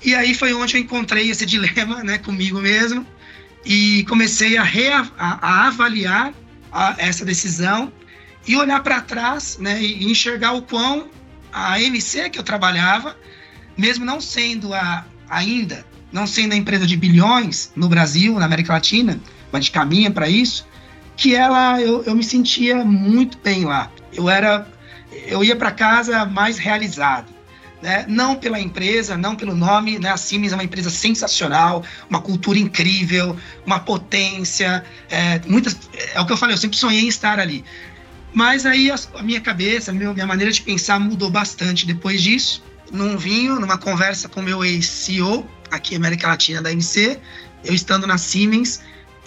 E 0.03 0.15
aí 0.15 0.33
foi 0.33 0.53
onde 0.53 0.77
eu 0.77 0.81
encontrei 0.81 1.29
esse 1.29 1.45
dilema 1.45 2.03
né, 2.03 2.17
comigo 2.17 2.59
mesmo 2.59 3.05
e 3.65 4.05
comecei 4.07 4.57
a, 4.57 4.63
a, 5.17 5.47
a 5.47 5.67
avaliar 5.67 6.33
a, 6.71 6.95
essa 6.97 7.25
decisão 7.25 7.91
e 8.47 8.55
olhar 8.55 8.81
para 8.81 9.01
trás 9.01 9.57
né, 9.59 9.81
e 9.81 10.09
enxergar 10.09 10.53
o 10.53 10.61
quão 10.61 11.09
a 11.51 11.81
MC 11.81 12.29
que 12.29 12.39
eu 12.39 12.43
trabalhava, 12.43 13.17
mesmo 13.77 14.05
não 14.05 14.21
sendo 14.21 14.73
a, 14.73 15.05
ainda, 15.29 15.85
não 16.11 16.25
sendo 16.25 16.53
a 16.53 16.55
empresa 16.55 16.85
de 16.85 16.97
bilhões 16.97 17.71
no 17.75 17.87
Brasil, 17.87 18.37
na 18.39 18.45
América 18.45 18.73
Latina, 18.73 19.19
mas 19.51 19.69
caminha 19.69 20.11
para 20.11 20.27
isso, 20.27 20.65
que 21.15 21.35
ela 21.35 21.81
eu, 21.81 22.03
eu 22.03 22.15
me 22.15 22.23
sentia 22.23 22.83
muito 22.83 23.37
bem 23.43 23.65
lá. 23.65 23.91
Eu 24.13 24.29
era 24.29 24.67
eu 25.27 25.43
ia 25.43 25.55
para 25.55 25.71
casa 25.71 26.25
mais 26.25 26.57
realizado. 26.57 27.27
Né? 27.81 28.05
Não 28.09 28.35
pela 28.35 28.59
empresa, 28.59 29.15
não 29.15 29.37
pelo 29.37 29.55
nome, 29.55 29.99
né? 29.99 30.09
A 30.09 30.17
Siemens 30.17 30.51
é 30.51 30.55
uma 30.55 30.63
empresa 30.65 30.89
sensacional, 30.89 31.81
uma 32.09 32.19
cultura 32.19 32.59
incrível, 32.59 33.37
uma 33.65 33.79
potência, 33.79 34.83
é, 35.09 35.39
muitas, 35.47 35.77
é 36.13 36.19
o 36.19 36.25
que 36.25 36.33
eu 36.33 36.37
falei, 36.37 36.55
eu 36.55 36.57
sempre 36.57 36.77
sonhei 36.77 37.05
em 37.05 37.07
estar 37.07 37.39
ali. 37.39 37.63
Mas 38.33 38.65
aí 38.65 38.91
a, 38.91 38.95
a 39.15 39.23
minha 39.23 39.39
cabeça, 39.39 39.91
a 39.91 39.93
minha, 39.93 40.13
minha 40.13 40.27
maneira 40.27 40.51
de 40.51 40.61
pensar 40.61 40.99
mudou 40.99 41.29
bastante 41.29 41.87
depois 41.87 42.21
disso. 42.21 42.61
Num 42.91 43.17
vinho, 43.17 43.59
numa 43.59 43.77
conversa 43.77 44.27
com 44.27 44.41
meu 44.41 44.65
ex-CEO 44.65 45.47
aqui 45.71 45.95
América 45.95 46.27
Latina 46.27 46.61
da 46.61 46.71
MC, 46.71 47.19
eu 47.63 47.73
estando 47.73 48.07
na 48.07 48.17
Siemens, 48.17 48.81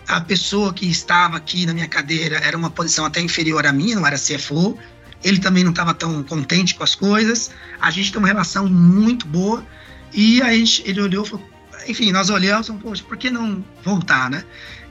a 0.09 0.21
pessoa 0.21 0.73
que 0.73 0.91
estava 0.91 1.37
aqui 1.37 1.65
na 1.67 1.73
minha 1.73 1.89
cadeira 1.89 2.37
era 2.39 2.57
uma 2.57 2.71
posição 2.71 3.05
até 3.05 3.21
inferior 3.21 3.67
à 3.67 3.73
minha, 3.73 3.97
não 3.97 4.07
era 4.07 4.17
CFO, 4.17 4.79
ele 5.23 5.39
também 5.39 5.63
não 5.63 5.71
estava 5.71 5.95
tão 5.95 6.23
contente 6.23 6.75
com 6.75 6.83
as 6.83 6.95
coisas. 6.95 7.51
A 7.81 7.91
gente 7.91 8.11
tem 8.11 8.19
uma 8.19 8.29
relação 8.29 8.69
muito 8.69 9.27
boa. 9.27 9.65
E 10.13 10.43
aí 10.43 10.65
ele 10.85 11.01
olhou 11.01 11.25
falou, 11.25 11.49
enfim, 11.87 12.13
nós 12.13 12.29
olhamos 12.29 12.69
poxa, 12.83 13.03
por 13.05 13.17
que 13.17 13.31
não 13.31 13.65
voltar, 13.85 14.29
né? 14.29 14.45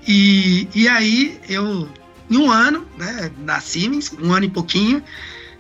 E, 0.08 0.67
e 0.74 0.88
aí 0.88 1.39
eu, 1.48 1.88
em 2.29 2.38
um 2.38 2.50
ano, 2.50 2.88
né, 2.98 3.31
na 3.39 3.60
Siemens, 3.60 4.12
um 4.20 4.34
ano 4.34 4.46
e 4.46 4.50
pouquinho, 4.50 5.03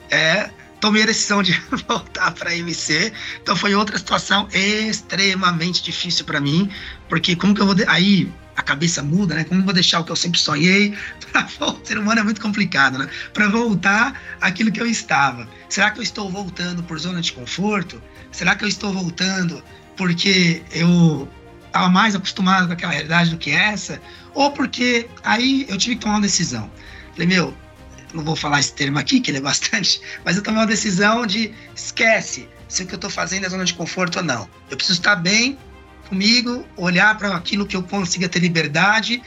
é, 0.09 0.49
tomei 0.81 1.03
a 1.03 1.05
decisão 1.05 1.41
de 1.41 1.53
voltar 1.87 2.31
para 2.31 2.49
a 2.49 2.55
MC. 2.57 3.13
Então 3.41 3.55
foi 3.55 3.73
outra 3.73 3.97
situação 3.97 4.49
extremamente 4.51 5.81
difícil 5.81 6.25
para 6.25 6.41
mim, 6.41 6.69
porque 7.07 7.35
como 7.35 7.55
que 7.55 7.61
eu 7.61 7.67
vou. 7.67 7.75
Aí 7.87 8.29
a 8.57 8.61
cabeça 8.61 9.01
muda, 9.01 9.35
né? 9.35 9.43
Como 9.45 9.61
eu 9.61 9.65
vou 9.65 9.73
deixar 9.73 10.01
o 10.01 10.03
que 10.03 10.11
eu 10.11 10.15
sempre 10.15 10.39
sonhei? 10.39 10.93
o 11.61 11.85
ser 11.85 11.97
humano 11.97 12.19
é 12.19 12.23
muito 12.23 12.41
complicado, 12.41 12.97
né? 12.97 13.07
Para 13.33 13.47
voltar 13.47 14.19
aquilo 14.41 14.71
que 14.71 14.81
eu 14.81 14.87
estava. 14.87 15.47
Será 15.69 15.91
que 15.91 15.99
eu 15.99 16.03
estou 16.03 16.29
voltando 16.29 16.83
por 16.83 16.99
zona 16.99 17.21
de 17.21 17.31
conforto? 17.31 18.01
Será 18.31 18.55
que 18.55 18.65
eu 18.65 18.67
estou 18.67 18.91
voltando 18.91 19.63
porque 19.95 20.63
eu 20.71 21.29
estava 21.67 21.89
mais 21.89 22.15
acostumado 22.15 22.67
com 22.67 22.73
aquela 22.73 22.91
realidade 22.91 23.29
do 23.29 23.37
que 23.37 23.51
essa? 23.51 24.01
Ou 24.33 24.51
porque 24.51 25.07
aí 25.23 25.65
eu 25.69 25.77
tive 25.77 25.95
que 25.95 26.01
tomar 26.01 26.15
uma 26.15 26.21
decisão. 26.21 26.69
Falei, 27.13 27.27
meu, 27.27 27.55
não 28.13 28.23
vou 28.23 28.35
falar 28.35 28.59
esse 28.59 28.73
termo 28.73 28.99
aqui, 28.99 29.19
que 29.19 29.31
ele 29.31 29.37
é 29.37 29.41
bastante, 29.41 30.01
mas 30.25 30.37
eu 30.37 30.43
tomei 30.43 30.59
uma 30.59 30.67
decisão 30.67 31.25
de 31.25 31.53
esquece 31.75 32.47
se 32.67 32.83
o 32.83 32.87
que 32.87 32.93
eu 32.93 32.97
estou 32.97 33.09
fazendo 33.09 33.45
é 33.45 33.49
zona 33.49 33.65
de 33.65 33.73
conforto 33.73 34.19
ou 34.19 34.23
não. 34.23 34.47
Eu 34.69 34.77
preciso 34.77 34.99
estar 34.99 35.15
bem 35.15 35.57
comigo, 36.07 36.65
olhar 36.77 37.17
para 37.17 37.35
aquilo 37.35 37.65
que 37.65 37.75
eu 37.75 37.83
consiga 37.83 38.29
ter 38.29 38.39
liberdade 38.39 39.21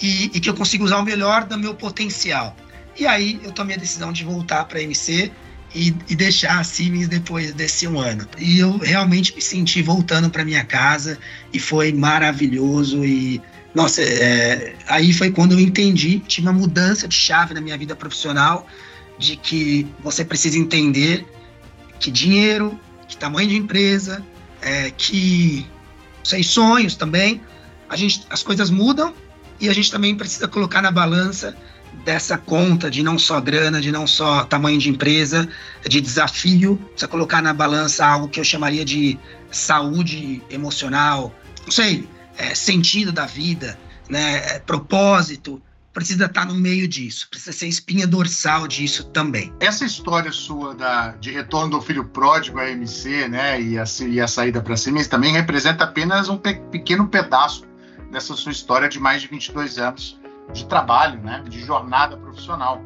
e, 0.00 0.30
e, 0.34 0.40
que 0.40 0.48
eu 0.48 0.54
consiga 0.54 0.84
usar 0.84 0.98
o 0.98 1.02
melhor 1.02 1.44
do 1.44 1.58
meu 1.58 1.74
potencial. 1.74 2.56
E 2.98 3.06
aí 3.06 3.40
eu 3.42 3.52
tomei 3.52 3.76
a 3.76 3.78
decisão 3.78 4.12
de 4.12 4.24
voltar 4.24 4.64
para 4.64 4.78
a 4.78 4.82
MC 4.82 5.30
e, 5.74 5.94
e, 6.08 6.16
deixar 6.16 6.58
a 6.58 6.64
Siemens 6.64 7.08
depois 7.08 7.52
desse 7.52 7.86
um 7.86 7.98
ano. 7.98 8.26
E 8.38 8.58
eu 8.58 8.78
realmente 8.78 9.34
me 9.34 9.42
senti 9.42 9.82
voltando 9.82 10.30
para 10.30 10.44
minha 10.44 10.64
casa 10.64 11.18
e 11.52 11.58
foi 11.58 11.92
maravilhoso 11.92 13.04
e 13.04 13.40
nossa, 13.76 14.00
é, 14.00 14.74
aí 14.88 15.12
foi 15.12 15.30
quando 15.30 15.52
eu 15.52 15.60
entendi, 15.60 16.18
tive 16.20 16.46
uma 16.46 16.52
mudança 16.54 17.06
de 17.06 17.14
chave 17.14 17.52
na 17.52 17.60
minha 17.60 17.76
vida 17.76 17.94
profissional, 17.94 18.66
de 19.18 19.36
que 19.36 19.86
você 20.02 20.24
precisa 20.24 20.56
entender 20.56 21.26
que 22.00 22.10
dinheiro, 22.10 22.80
que 23.06 23.18
tamanho 23.18 23.50
de 23.50 23.56
empresa, 23.56 24.24
é, 24.62 24.90
que 24.92 25.66
sei, 26.24 26.42
sonhos 26.42 26.96
também, 26.96 27.42
a 27.86 27.96
gente, 27.96 28.26
as 28.30 28.42
coisas 28.42 28.70
mudam 28.70 29.12
e 29.60 29.68
a 29.68 29.74
gente 29.74 29.90
também 29.90 30.14
precisa 30.14 30.48
colocar 30.48 30.80
na 30.80 30.90
balança 30.90 31.54
dessa 32.02 32.38
conta 32.38 32.90
de 32.90 33.02
não 33.02 33.18
só 33.18 33.42
grana, 33.42 33.78
de 33.78 33.92
não 33.92 34.06
só 34.06 34.44
tamanho 34.44 34.78
de 34.78 34.88
empresa, 34.88 35.46
de 35.86 36.00
desafio, 36.00 36.78
precisa 36.92 37.08
colocar 37.08 37.42
na 37.42 37.52
balança 37.52 38.06
algo 38.06 38.26
que 38.26 38.40
eu 38.40 38.44
chamaria 38.44 38.86
de 38.86 39.18
saúde 39.50 40.42
emocional, 40.48 41.38
não 41.62 41.70
sei, 41.70 42.08
é, 42.36 42.54
sentido 42.54 43.12
da 43.12 43.26
vida, 43.26 43.78
né, 44.08 44.54
é, 44.54 44.58
propósito, 44.58 45.60
precisa 45.92 46.26
estar 46.26 46.44
no 46.44 46.54
meio 46.54 46.86
disso, 46.86 47.26
precisa 47.30 47.56
ser 47.56 47.66
espinha 47.66 48.06
dorsal 48.06 48.68
disso 48.68 49.04
também. 49.04 49.52
Essa 49.58 49.84
história 49.84 50.30
sua 50.30 50.74
da, 50.74 51.12
de 51.12 51.30
retorno 51.30 51.70
do 51.70 51.80
filho 51.80 52.04
pródigo 52.04 52.58
à 52.58 52.68
MC, 52.68 53.28
né, 53.28 53.60
e 53.60 53.78
a, 53.78 53.84
e 54.06 54.20
a 54.20 54.28
saída 54.28 54.60
para 54.60 54.76
Siemens 54.76 55.08
também 55.08 55.32
representa 55.32 55.84
apenas 55.84 56.28
um 56.28 56.36
pe 56.36 56.54
pequeno 56.70 57.08
pedaço 57.08 57.64
dessa 58.12 58.34
sua 58.34 58.52
história 58.52 58.88
de 58.88 59.00
mais 59.00 59.22
de 59.22 59.28
22 59.28 59.78
anos 59.78 60.20
de 60.52 60.66
trabalho, 60.66 61.18
né, 61.22 61.42
de 61.48 61.60
jornada 61.64 62.16
profissional. 62.16 62.82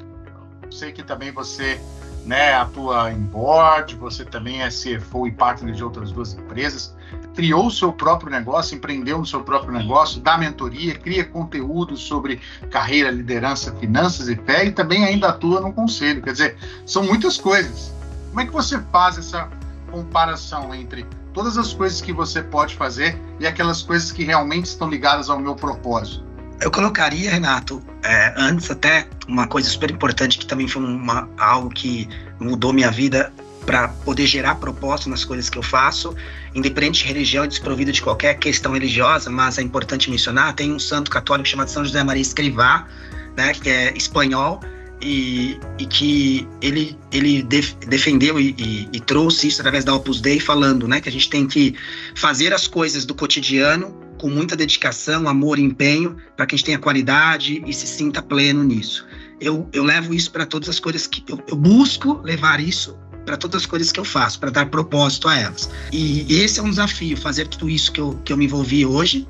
Sei 0.70 0.92
que 0.92 1.02
também 1.02 1.32
você 1.32 1.80
né, 2.24 2.54
atua 2.54 3.10
em 3.10 3.18
board, 3.18 3.96
você 3.96 4.24
também 4.24 4.62
é 4.62 4.68
CFO 4.68 5.26
e 5.26 5.32
partner 5.32 5.74
de 5.74 5.82
outras 5.82 6.12
duas 6.12 6.34
empresas 6.34 6.94
criou 7.34 7.66
o 7.66 7.70
seu 7.70 7.92
próprio 7.92 8.30
negócio, 8.30 8.76
empreendeu 8.76 9.18
no 9.18 9.26
seu 9.26 9.42
próprio 9.42 9.72
negócio, 9.72 10.20
dá 10.20 10.36
mentoria, 10.36 10.94
cria 10.94 11.24
conteúdo 11.24 11.96
sobre 11.96 12.40
carreira, 12.70 13.10
liderança, 13.10 13.74
finanças 13.76 14.28
e 14.28 14.36
fé 14.36 14.66
e 14.66 14.72
também 14.72 15.04
ainda 15.04 15.28
atua 15.28 15.60
no 15.60 15.72
conselho. 15.72 16.22
Quer 16.22 16.32
dizer, 16.32 16.56
são 16.86 17.02
muitas 17.02 17.36
coisas. 17.36 17.92
Como 18.28 18.40
é 18.40 18.46
que 18.46 18.52
você 18.52 18.80
faz 18.92 19.18
essa 19.18 19.48
comparação 19.90 20.74
entre 20.74 21.06
todas 21.32 21.56
as 21.56 21.72
coisas 21.72 22.00
que 22.00 22.12
você 22.12 22.42
pode 22.42 22.76
fazer 22.76 23.16
e 23.38 23.46
aquelas 23.46 23.82
coisas 23.82 24.12
que 24.12 24.24
realmente 24.24 24.66
estão 24.66 24.88
ligadas 24.88 25.30
ao 25.30 25.38
meu 25.38 25.54
propósito? 25.54 26.24
Eu 26.60 26.70
colocaria, 26.70 27.30
Renato, 27.30 27.82
é, 28.02 28.34
antes 28.36 28.70
até 28.70 29.08
uma 29.26 29.46
coisa 29.46 29.68
super 29.68 29.90
importante 29.90 30.38
que 30.38 30.44
também 30.44 30.68
foi 30.68 30.82
uma, 30.82 31.26
algo 31.38 31.70
que 31.70 32.06
mudou 32.38 32.72
minha 32.72 32.90
vida 32.90 33.32
para 33.70 33.86
poder 33.86 34.26
gerar 34.26 34.56
propósito 34.56 35.08
nas 35.08 35.24
coisas 35.24 35.48
que 35.48 35.56
eu 35.56 35.62
faço, 35.62 36.12
independente 36.52 37.04
de 37.04 37.06
religião 37.06 37.44
e 37.44 37.48
desprovido 37.48 37.92
de 37.92 38.02
qualquer 38.02 38.36
questão 38.36 38.72
religiosa, 38.72 39.30
mas 39.30 39.58
é 39.58 39.62
importante 39.62 40.10
mencionar, 40.10 40.54
tem 40.54 40.72
um 40.72 40.78
santo 40.80 41.08
católico 41.08 41.48
chamado 41.48 41.68
São 41.68 41.84
José 41.84 42.02
Maria 42.02 42.20
Escrivá, 42.20 42.88
né, 43.36 43.52
que 43.54 43.70
é 43.70 43.96
espanhol, 43.96 44.58
e, 45.00 45.56
e 45.78 45.86
que 45.86 46.48
ele, 46.60 46.98
ele 47.12 47.44
def, 47.44 47.74
defendeu 47.86 48.40
e, 48.40 48.56
e, 48.58 48.88
e, 48.92 49.00
trouxe 49.00 49.46
isso 49.46 49.60
através 49.60 49.84
da 49.84 49.94
Opus 49.94 50.20
Dei, 50.20 50.40
falando 50.40 50.88
né, 50.88 51.00
que 51.00 51.08
a 51.08 51.12
gente 51.12 51.30
tem 51.30 51.46
que 51.46 51.76
fazer 52.16 52.52
as 52.52 52.66
coisas 52.66 53.04
do 53.04 53.14
cotidiano 53.14 53.96
com 54.18 54.28
muita 54.28 54.56
dedicação, 54.56 55.28
amor 55.28 55.60
e 55.60 55.62
empenho, 55.62 56.16
para 56.36 56.44
que 56.44 56.56
a 56.56 56.58
gente 56.58 56.66
tenha 56.66 56.78
qualidade 56.78 57.62
e 57.64 57.72
se 57.72 57.86
sinta 57.86 58.20
pleno 58.20 58.64
nisso. 58.64 59.06
Eu, 59.40 59.70
eu 59.72 59.84
levo 59.84 60.12
isso 60.12 60.32
para 60.32 60.44
todas 60.44 60.68
as 60.68 60.80
coisas 60.80 61.06
que 61.06 61.22
eu, 61.28 61.40
eu 61.46 61.56
busco 61.56 62.20
levar 62.24 62.58
isso 62.58 62.98
para 63.30 63.36
todas 63.36 63.62
as 63.62 63.66
coisas 63.66 63.92
que 63.92 64.00
eu 64.00 64.04
faço, 64.04 64.40
para 64.40 64.50
dar 64.50 64.66
propósito 64.66 65.28
a 65.28 65.38
elas. 65.38 65.70
E 65.92 66.26
esse 66.34 66.58
é 66.58 66.62
um 66.62 66.70
desafio, 66.70 67.16
fazer 67.16 67.46
tudo 67.46 67.70
isso 67.70 67.92
que 67.92 68.00
eu, 68.00 68.20
que 68.24 68.32
eu 68.32 68.36
me 68.36 68.46
envolvi 68.46 68.84
hoje, 68.84 69.24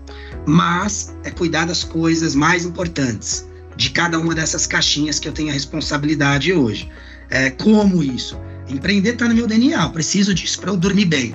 mas 0.47 1.15
é 1.23 1.31
cuidar 1.31 1.67
das 1.67 1.85
coisas 1.85 2.35
mais 2.35 2.65
importantes, 2.65 3.47
de 3.77 3.91
cada 3.91 4.19
uma 4.19 4.35
dessas 4.35 4.67
caixinhas 4.67 5.19
que 5.19 5.29
eu 5.29 5.33
tenho 5.33 5.51
a 5.51 5.53
responsabilidade 5.53 6.51
hoje. 6.51 6.89
É, 7.29 7.51
como 7.51 8.03
isso? 8.03 8.39
Empreender 8.71 9.11
está 9.11 9.29
no 9.29 9.35
meu 9.35 9.47
DNA, 9.47 9.83
eu 9.83 9.91
preciso 9.91 10.33
disso 10.33 10.59
para 10.61 10.71
eu 10.71 10.79
dormir 10.79 11.05
bem. 11.05 11.35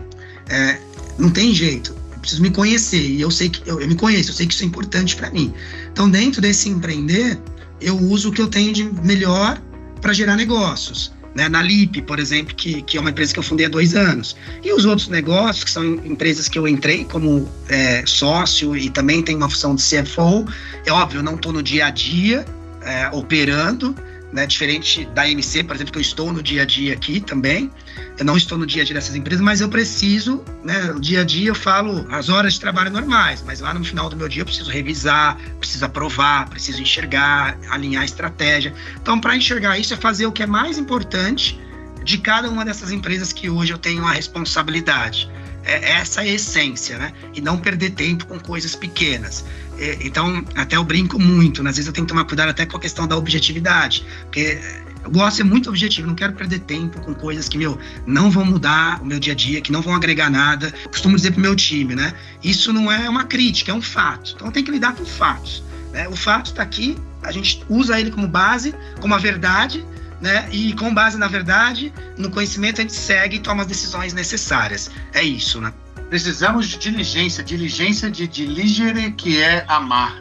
É, 0.49 0.79
não 1.19 1.29
tem 1.29 1.53
jeito, 1.53 1.95
eu 2.13 2.19
preciso 2.19 2.41
me 2.41 2.49
conhecer, 2.49 3.07
e 3.11 3.21
eu 3.21 3.29
sei 3.29 3.49
que 3.49 3.61
eu, 3.69 3.79
eu 3.79 3.87
me 3.87 3.95
conheço, 3.95 4.31
eu 4.31 4.33
sei 4.33 4.47
que 4.47 4.55
isso 4.55 4.63
é 4.63 4.65
importante 4.65 5.15
para 5.15 5.29
mim. 5.29 5.53
Então, 5.91 6.09
dentro 6.09 6.41
desse 6.41 6.67
empreender, 6.67 7.39
eu 7.79 7.95
uso 7.95 8.29
o 8.29 8.31
que 8.31 8.41
eu 8.41 8.47
tenho 8.47 8.73
de 8.73 8.83
melhor 9.03 9.61
para 10.01 10.13
gerar 10.13 10.35
negócios. 10.35 11.13
Né, 11.35 11.49
na 11.49 11.61
LIP, 11.61 12.01
por 12.03 12.17
exemplo, 12.17 12.55
que, 12.55 12.81
que 12.83 12.97
é 12.97 13.01
uma 13.01 13.09
empresa 13.09 13.33
que 13.33 13.39
eu 13.39 13.43
fundei 13.43 13.65
há 13.65 13.69
dois 13.69 13.93
anos. 13.93 14.37
E 14.63 14.71
os 14.71 14.85
outros 14.85 15.09
negócios, 15.09 15.65
que 15.65 15.69
são 15.69 15.83
empresas 15.83 16.47
que 16.47 16.57
eu 16.57 16.65
entrei 16.65 17.03
como 17.03 17.51
é, 17.67 18.05
sócio 18.05 18.75
e 18.75 18.89
também 18.89 19.21
tem 19.21 19.35
uma 19.35 19.49
função 19.49 19.75
de 19.75 19.83
CFO, 19.83 20.45
é 20.85 20.93
óbvio, 20.93 21.19
eu 21.19 21.23
não 21.23 21.35
estou 21.35 21.51
no 21.51 21.61
dia 21.61 21.87
a 21.87 21.89
dia 21.89 22.45
é, 22.83 23.09
operando, 23.11 23.93
né? 24.31 24.45
Diferente 24.45 25.05
da 25.13 25.29
MC, 25.29 25.63
por 25.63 25.75
exemplo, 25.75 25.93
que 25.93 25.97
eu 25.97 26.01
estou 26.01 26.31
no 26.31 26.41
dia 26.41 26.63
a 26.63 26.65
dia 26.65 26.93
aqui 26.93 27.19
também. 27.19 27.71
Eu 28.17 28.25
não 28.25 28.37
estou 28.37 28.57
no 28.57 28.65
dia 28.65 28.81
a 28.81 28.85
dia 28.85 28.95
dessas 28.95 29.15
empresas, 29.15 29.41
mas 29.41 29.61
eu 29.61 29.69
preciso, 29.69 30.43
né? 30.63 30.83
No 30.83 30.99
dia 30.99 31.21
a 31.21 31.23
dia 31.23 31.49
eu 31.49 31.55
falo 31.55 32.05
as 32.09 32.29
horas 32.29 32.53
de 32.53 32.59
trabalho 32.59 32.91
normais, 32.91 33.43
mas 33.45 33.59
lá 33.59 33.73
no 33.73 33.83
final 33.83 34.09
do 34.09 34.15
meu 34.15 34.27
dia 34.27 34.41
eu 34.41 34.45
preciso 34.45 34.69
revisar, 34.69 35.37
preciso 35.59 35.85
aprovar, 35.85 36.49
preciso 36.49 36.81
enxergar, 36.81 37.57
alinhar 37.69 38.01
a 38.01 38.05
estratégia. 38.05 38.73
Então, 39.01 39.19
para 39.19 39.35
enxergar 39.35 39.77
isso 39.77 39.93
é 39.93 39.97
fazer 39.97 40.25
o 40.25 40.31
que 40.31 40.43
é 40.43 40.47
mais 40.47 40.77
importante 40.77 41.59
de 42.03 42.17
cada 42.19 42.49
uma 42.49 42.63
dessas 42.63 42.91
empresas 42.91 43.33
que 43.33 43.49
hoje 43.49 43.73
eu 43.73 43.77
tenho 43.77 44.05
a 44.05 44.11
responsabilidade. 44.11 45.29
É, 45.65 45.93
essa 45.93 46.23
é 46.23 46.29
a 46.29 46.33
essência, 46.33 46.97
né? 46.97 47.11
E 47.33 47.41
não 47.41 47.57
perder 47.57 47.91
tempo 47.91 48.27
com 48.27 48.39
coisas 48.39 48.75
pequenas. 48.75 49.43
É, 49.77 49.97
então, 50.01 50.45
até 50.55 50.77
eu 50.77 50.83
brinco 50.83 51.19
muito, 51.19 51.63
né? 51.63 51.69
às 51.69 51.75
vezes 51.75 51.87
eu 51.87 51.93
tenho 51.93 52.05
que 52.05 52.13
tomar 52.13 52.25
cuidado 52.25 52.49
até 52.49 52.65
com 52.65 52.77
a 52.77 52.79
questão 52.79 53.07
da 53.07 53.17
objetividade, 53.17 54.05
porque 54.21 54.59
eu 55.03 55.11
gosto 55.11 55.31
de 55.31 55.35
ser 55.37 55.43
muito 55.43 55.69
objetivo, 55.69 56.07
não 56.07 56.15
quero 56.15 56.33
perder 56.33 56.59
tempo 56.59 56.99
com 57.01 57.13
coisas 57.13 57.49
que, 57.49 57.57
meu, 57.57 57.77
não 58.05 58.31
vão 58.31 58.45
mudar 58.45 59.01
o 59.01 59.05
meu 59.05 59.19
dia 59.19 59.33
a 59.33 59.35
dia, 59.35 59.59
que 59.61 59.71
não 59.71 59.81
vão 59.81 59.93
agregar 59.93 60.29
nada. 60.29 60.73
Eu 60.83 60.89
costumo 60.89 61.15
dizer 61.15 61.31
pro 61.31 61.41
meu 61.41 61.55
time, 61.55 61.95
né? 61.95 62.13
Isso 62.43 62.71
não 62.71 62.91
é 62.91 63.09
uma 63.09 63.25
crítica, 63.25 63.71
é 63.71 63.73
um 63.73 63.81
fato. 63.81 64.33
Então 64.35 64.51
tem 64.51 64.63
que 64.63 64.71
lidar 64.71 64.95
com 64.95 65.05
fatos. 65.05 65.63
Né? 65.91 66.07
O 66.07 66.15
fato 66.15 66.47
está 66.47 66.63
aqui, 66.63 66.97
a 67.21 67.31
gente 67.31 67.63
usa 67.69 67.99
ele 67.99 68.11
como 68.11 68.27
base, 68.27 68.73
como 68.99 69.13
a 69.13 69.17
verdade, 69.17 69.85
né? 70.21 70.47
E 70.51 70.73
com 70.73 70.93
base 70.93 71.17
na 71.17 71.27
verdade, 71.27 71.93
no 72.17 72.29
conhecimento, 72.29 72.79
a 72.79 72.81
gente 72.81 72.93
segue 72.93 73.37
e 73.37 73.39
toma 73.39 73.63
as 73.63 73.67
decisões 73.67 74.13
necessárias. 74.13 74.89
É 75.13 75.23
isso, 75.23 75.59
né? 75.59 75.73
Precisamos 76.09 76.67
de 76.67 76.77
diligência, 76.77 77.43
diligência 77.43 78.09
de 78.09 78.27
diligere, 78.27 79.11
que 79.11 79.41
é 79.41 79.65
amar. 79.67 80.15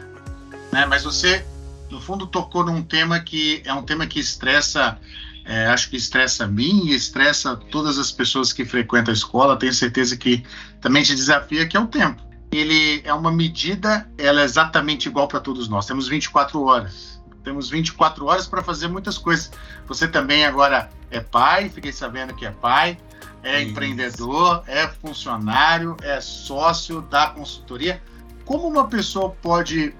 Né? 0.71 0.85
Mas 0.85 1.03
você, 1.03 1.45
no 1.89 2.01
fundo, 2.01 2.25
tocou 2.25 2.65
num 2.65 2.81
tema 2.81 3.19
que 3.19 3.61
é 3.65 3.73
um 3.73 3.83
tema 3.83 4.07
que 4.07 4.19
estressa, 4.19 4.97
é, 5.45 5.67
acho 5.67 5.89
que 5.89 5.95
estressa 5.95 6.45
a 6.45 6.47
mim 6.47 6.87
e 6.87 6.95
estressa 6.95 7.55
todas 7.55 7.99
as 7.99 8.11
pessoas 8.11 8.51
que 8.51 8.65
frequentam 8.65 9.11
a 9.11 9.15
escola. 9.15 9.57
Tenho 9.57 9.73
certeza 9.73 10.17
que 10.17 10.43
também 10.81 11.03
te 11.03 11.15
desafia, 11.15 11.67
que 11.67 11.77
é 11.77 11.79
o 11.79 11.87
tempo. 11.87 12.21
Ele 12.51 13.01
é 13.03 13.13
uma 13.13 13.31
medida, 13.31 14.09
ela 14.17 14.41
é 14.41 14.43
exatamente 14.43 15.07
igual 15.07 15.27
para 15.27 15.39
todos 15.39 15.67
nós. 15.67 15.85
Temos 15.85 16.07
24 16.07 16.61
horas. 16.63 17.14
Temos 17.45 17.69
24 17.69 18.25
horas 18.25 18.47
para 18.47 18.61
fazer 18.61 18.89
muitas 18.89 19.17
coisas. 19.17 19.51
Você 19.87 20.07
também 20.07 20.45
agora 20.45 20.89
é 21.09 21.21
pai, 21.21 21.69
fiquei 21.69 21.93
sabendo 21.93 22.35
que 22.35 22.45
é 22.45 22.51
pai 22.51 22.97
é 23.45 23.61
Isso. 23.61 23.71
empreendedor, 23.71 24.63
é 24.65 24.87
funcionário, 24.87 25.95
é 26.01 26.19
sócio 26.19 27.01
da 27.01 27.27
consultoria. 27.27 28.01
Como 28.43 28.67
uma 28.67 28.87
pessoa 28.87 29.29
pode, 29.29 29.93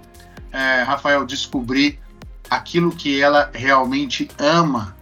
é, 0.51 0.81
Rafael, 0.81 1.23
descobrir 1.25 1.99
aquilo 2.49 2.91
que 2.91 3.21
ela 3.21 3.51
realmente 3.53 4.27
ama? 4.39 4.95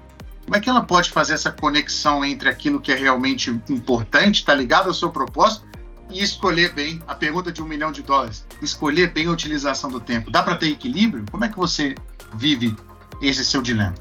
Como 0.43 0.57
é 0.57 0.59
que 0.59 0.69
ela 0.69 0.83
pode 0.83 1.09
fazer 1.09 1.33
essa 1.33 1.51
conexão 1.51 2.23
entre 2.23 2.49
aquilo 2.49 2.81
que 2.81 2.91
é 2.91 2.95
realmente 2.95 3.49
importante, 3.69 4.39
está 4.39 4.53
ligado 4.53 4.87
ao 4.87 4.93
seu 4.93 5.09
propósito, 5.09 5.65
e 6.09 6.21
escolher 6.21 6.73
bem 6.73 7.01
a 7.07 7.15
pergunta 7.15 7.49
de 7.49 7.61
um 7.61 7.65
milhão 7.65 7.93
de 7.93 8.03
dólares? 8.03 8.45
Escolher 8.61 9.13
bem 9.13 9.27
a 9.27 9.31
utilização 9.31 9.89
do 9.89 10.01
tempo. 10.01 10.29
Dá 10.29 10.43
para 10.43 10.57
ter 10.57 10.67
equilíbrio? 10.67 11.23
Como 11.31 11.45
é 11.45 11.47
que 11.47 11.57
você 11.57 11.95
vive 12.35 12.75
esse 13.21 13.43
seu 13.45 13.61
dilema? 13.61 13.93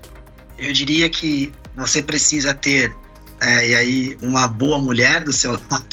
Eu 0.59 0.73
diria 0.73 1.09
que 1.09 1.53
você 1.77 2.03
precisa 2.03 2.55
ter 2.55 2.95
é, 3.41 3.69
e 3.69 3.75
aí 3.75 4.19
uma 4.23 4.47
boa 4.47 4.79
mulher 4.79 5.25
do 5.25 5.33
seu 5.33 5.53
lado. 5.53 5.87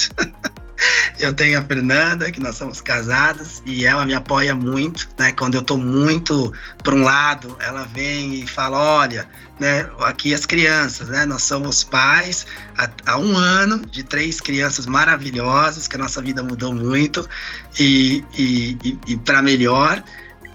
eu 1.20 1.34
tenho 1.34 1.60
a 1.60 1.64
Fernanda, 1.64 2.32
que 2.32 2.40
nós 2.40 2.56
somos 2.56 2.80
casados, 2.80 3.62
e 3.66 3.86
ela 3.86 4.06
me 4.06 4.14
apoia 4.14 4.54
muito, 4.54 5.10
né? 5.18 5.32
Quando 5.32 5.56
eu 5.56 5.64
tô 5.64 5.76
muito 5.76 6.54
para 6.84 6.94
um 6.94 7.02
lado, 7.02 7.58
ela 7.60 7.86
vem 7.86 8.36
e 8.36 8.48
fala, 8.48 8.78
olha, 8.78 9.28
né, 9.60 9.90
aqui 10.02 10.34
as 10.34 10.46
crianças, 10.46 11.10
né? 11.10 11.26
Nós 11.26 11.42
somos 11.42 11.84
pais 11.84 12.46
há, 12.78 12.90
há 13.06 13.18
um 13.18 13.36
ano 13.36 13.86
de 13.86 14.04
três 14.04 14.40
crianças 14.40 14.86
maravilhosas, 14.86 15.88
que 15.88 15.96
a 15.96 16.00
nossa 16.00 16.22
vida 16.22 16.44
mudou 16.44 16.74
muito 16.74 17.28
e, 17.80 18.24
e, 18.38 18.78
e, 18.84 19.00
e 19.08 19.18
para 19.18 19.42
melhor. 19.42 20.04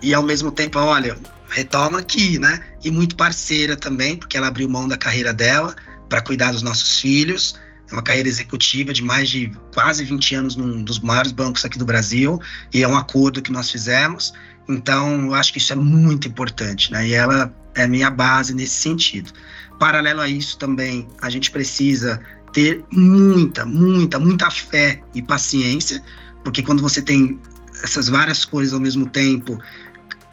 E 0.00 0.14
ao 0.14 0.22
mesmo 0.22 0.52
tempo, 0.52 0.78
olha, 0.78 1.16
retoma 1.48 1.98
aqui, 1.98 2.38
né? 2.38 2.60
E 2.82 2.90
muito 2.90 3.16
parceira 3.16 3.76
também, 3.76 4.16
porque 4.16 4.36
ela 4.36 4.48
abriu 4.48 4.68
mão 4.68 4.88
da 4.88 4.96
carreira 4.96 5.32
dela 5.32 5.74
para 6.08 6.20
cuidar 6.20 6.52
dos 6.52 6.62
nossos 6.62 7.00
filhos. 7.00 7.54
É 7.90 7.92
uma 7.92 8.02
carreira 8.02 8.28
executiva 8.28 8.92
de 8.92 9.02
mais 9.02 9.28
de 9.28 9.52
quase 9.72 10.04
20 10.04 10.34
anos 10.34 10.56
num 10.56 10.82
dos 10.82 10.98
maiores 10.98 11.32
bancos 11.32 11.64
aqui 11.64 11.78
do 11.78 11.84
Brasil, 11.84 12.40
e 12.72 12.82
é 12.82 12.88
um 12.88 12.96
acordo 12.96 13.42
que 13.42 13.52
nós 13.52 13.70
fizemos. 13.70 14.32
Então, 14.68 15.26
eu 15.26 15.34
acho 15.34 15.52
que 15.52 15.58
isso 15.58 15.72
é 15.72 15.76
muito 15.76 16.26
importante, 16.26 16.90
né? 16.90 17.06
E 17.06 17.14
ela 17.14 17.54
é 17.74 17.86
minha 17.86 18.10
base 18.10 18.54
nesse 18.54 18.76
sentido. 18.76 19.30
Paralelo 19.78 20.20
a 20.20 20.28
isso 20.28 20.56
também, 20.58 21.06
a 21.20 21.28
gente 21.28 21.50
precisa 21.50 22.20
ter 22.52 22.84
muita, 22.90 23.66
muita, 23.66 24.18
muita 24.18 24.50
fé 24.50 25.02
e 25.14 25.20
paciência, 25.20 26.02
porque 26.42 26.62
quando 26.62 26.80
você 26.80 27.02
tem 27.02 27.38
essas 27.82 28.08
várias 28.08 28.44
coisas 28.44 28.72
ao 28.72 28.80
mesmo 28.80 29.06
tempo, 29.06 29.58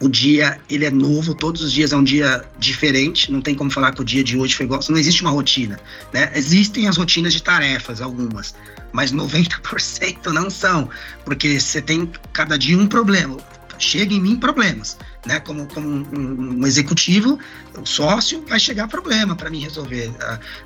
o 0.02 0.08
dia 0.08 0.60
ele 0.68 0.84
é 0.84 0.90
novo, 0.90 1.32
todos 1.32 1.62
os 1.62 1.72
dias 1.72 1.92
é 1.92 1.96
um 1.96 2.02
dia 2.02 2.44
diferente, 2.58 3.30
não 3.30 3.40
tem 3.40 3.54
como 3.54 3.70
falar 3.70 3.92
que 3.92 4.02
o 4.02 4.04
dia 4.04 4.24
de 4.24 4.36
hoje 4.36 4.54
foi 4.54 4.66
igual, 4.66 4.80
não 4.88 4.98
existe 4.98 5.22
uma 5.22 5.30
rotina, 5.30 5.78
né? 6.12 6.30
Existem 6.34 6.88
as 6.88 6.96
rotinas 6.96 7.32
de 7.32 7.40
tarefas, 7.40 8.00
algumas, 8.00 8.52
mas 8.92 9.12
90% 9.12 10.26
não 10.32 10.50
são, 10.50 10.90
porque 11.24 11.60
você 11.60 11.80
tem 11.80 12.10
cada 12.32 12.58
dia 12.58 12.76
um 12.76 12.88
problema, 12.88 13.36
chega 13.78 14.12
em 14.12 14.20
mim 14.20 14.36
problemas, 14.36 14.98
né? 15.24 15.38
Como, 15.38 15.66
como 15.66 15.88
um, 15.88 16.60
um 16.60 16.66
executivo, 16.66 17.38
o 17.78 17.86
sócio 17.86 18.44
vai 18.48 18.58
chegar 18.58 18.88
problema 18.88 19.36
para 19.36 19.50
mim 19.50 19.60
resolver. 19.60 20.12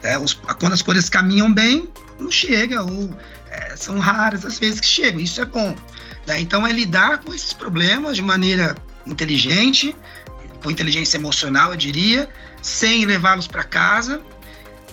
É, 0.03 0.19
os, 0.19 0.33
quando 0.33 0.73
as 0.73 0.83
coisas 0.83 1.11
caminham 1.11 1.53
bem, 1.53 1.87
não 2.19 2.31
chega, 2.31 2.83
ou 2.83 3.11
é, 3.51 3.77
são 3.77 3.99
raras 3.99 4.47
as 4.47 4.59
vezes 4.59 4.81
que 4.81 4.87
chegam, 4.87 5.21
isso 5.21 5.43
é 5.43 5.45
bom. 5.45 5.77
Né? 6.27 6.41
Então 6.41 6.67
é 6.67 6.73
lidar 6.73 7.19
com 7.19 7.35
esses 7.35 7.53
problemas 7.53 8.17
de 8.17 8.23
maneira 8.23 8.75
inteligente, 9.07 9.95
com 10.63 10.71
inteligência 10.71 11.17
emocional, 11.17 11.71
eu 11.71 11.77
diria, 11.77 12.29
sem 12.61 13.05
levá-los 13.05 13.47
para 13.47 13.63
casa 13.63 14.21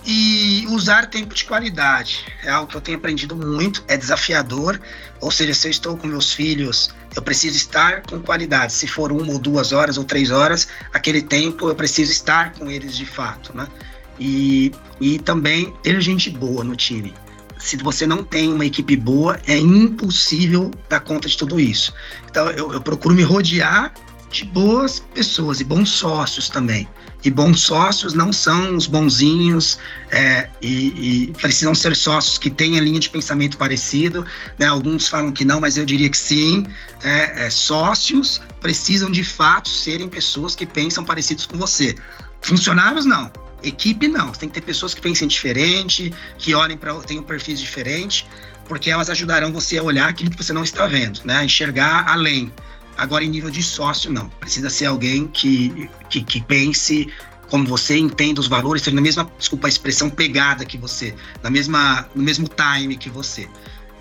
e 0.06 0.66
usar 0.68 1.06
tempo 1.06 1.34
de 1.34 1.44
qualidade. 1.44 2.24
É 2.42 2.50
algo 2.50 2.70
que 2.70 2.76
eu 2.76 2.80
tenho 2.80 2.98
aprendido 2.98 3.34
muito, 3.34 3.82
é 3.88 3.96
desafiador. 3.96 4.80
Ou 5.20 5.30
seja, 5.30 5.54
se 5.54 5.66
eu 5.66 5.70
estou 5.70 5.96
com 5.96 6.06
meus 6.06 6.32
filhos, 6.32 6.94
eu 7.16 7.22
preciso 7.22 7.56
estar 7.56 8.02
com 8.02 8.20
qualidade. 8.20 8.72
Se 8.72 8.86
for 8.86 9.10
uma 9.10 9.32
ou 9.32 9.38
duas 9.38 9.72
horas 9.72 9.96
ou 9.96 10.04
três 10.04 10.30
horas, 10.30 10.68
aquele 10.92 11.22
tempo 11.22 11.68
eu 11.68 11.74
preciso 11.74 12.12
estar 12.12 12.52
com 12.52 12.70
eles 12.70 12.96
de 12.96 13.06
fato, 13.06 13.56
né? 13.56 13.66
E, 14.20 14.72
e 15.00 15.18
também 15.18 15.72
ter 15.82 16.00
gente 16.00 16.30
boa 16.30 16.62
no 16.62 16.76
time. 16.76 17.14
Se 17.64 17.78
você 17.78 18.06
não 18.06 18.22
tem 18.22 18.52
uma 18.52 18.66
equipe 18.66 18.94
boa, 18.94 19.40
é 19.46 19.56
impossível 19.56 20.70
dar 20.86 21.00
conta 21.00 21.26
de 21.26 21.38
tudo 21.38 21.58
isso. 21.58 21.94
Então, 22.30 22.50
eu, 22.50 22.74
eu 22.74 22.80
procuro 22.80 23.14
me 23.14 23.22
rodear 23.22 23.90
de 24.30 24.44
boas 24.44 24.98
pessoas 25.14 25.60
e 25.60 25.64
bons 25.64 25.88
sócios 25.88 26.50
também. 26.50 26.86
E 27.24 27.30
bons 27.30 27.62
sócios 27.62 28.12
não 28.12 28.34
são 28.34 28.76
os 28.76 28.86
bonzinhos 28.86 29.78
é, 30.10 30.50
e, 30.60 31.28
e, 31.28 31.32
precisam 31.40 31.74
ser 31.74 31.96
sócios 31.96 32.36
que 32.36 32.50
tenham 32.50 32.84
linha 32.84 33.00
de 33.00 33.08
pensamento 33.08 33.56
parecido. 33.56 34.26
Né? 34.58 34.66
Alguns 34.66 35.08
falam 35.08 35.32
que 35.32 35.42
não, 35.42 35.58
mas 35.58 35.78
eu 35.78 35.86
diria 35.86 36.10
que 36.10 36.18
sim. 36.18 36.66
É, 37.02 37.46
é, 37.46 37.50
sócios 37.50 38.42
precisam 38.60 39.10
de 39.10 39.24
fato 39.24 39.70
serem 39.70 40.06
pessoas 40.06 40.54
que 40.54 40.66
pensam 40.66 41.02
parecidos 41.02 41.46
com 41.46 41.56
você. 41.56 41.94
Funcionários 42.42 43.06
não. 43.06 43.32
Equipe 43.64 44.08
não. 44.08 44.30
Tem 44.32 44.48
que 44.48 44.54
ter 44.54 44.60
pessoas 44.60 44.94
que 44.94 45.00
pensem 45.00 45.26
diferente, 45.26 46.12
que 46.38 46.54
olhem 46.54 46.76
para 46.76 46.94
tenham 47.00 47.22
perfis 47.22 47.58
diferentes, 47.58 48.26
porque 48.66 48.90
elas 48.90 49.10
ajudarão 49.10 49.52
você 49.52 49.78
a 49.78 49.82
olhar 49.82 50.08
aquilo 50.08 50.30
que 50.30 50.36
você 50.36 50.52
não 50.52 50.64
está 50.64 50.86
vendo, 50.86 51.20
né? 51.24 51.44
Enxergar 51.44 52.08
além. 52.08 52.52
Agora, 52.96 53.24
em 53.24 53.28
nível 53.28 53.50
de 53.50 53.62
sócio, 53.62 54.12
não. 54.12 54.28
Precisa 54.28 54.70
ser 54.70 54.86
alguém 54.86 55.26
que, 55.26 55.88
que, 56.08 56.22
que 56.22 56.40
pense 56.40 57.12
como 57.48 57.66
você, 57.66 57.96
entenda 57.96 58.40
os 58.40 58.46
valores, 58.46 58.82
seja 58.82 58.94
na 58.94 59.02
mesma, 59.02 59.30
desculpa 59.38 59.66
a 59.66 59.70
expressão, 59.70 60.08
pegada 60.08 60.64
que 60.64 60.78
você, 60.78 61.14
na 61.42 61.50
mesma, 61.50 62.08
no 62.14 62.22
mesmo 62.22 62.48
time 62.48 62.96
que 62.96 63.10
você. 63.10 63.48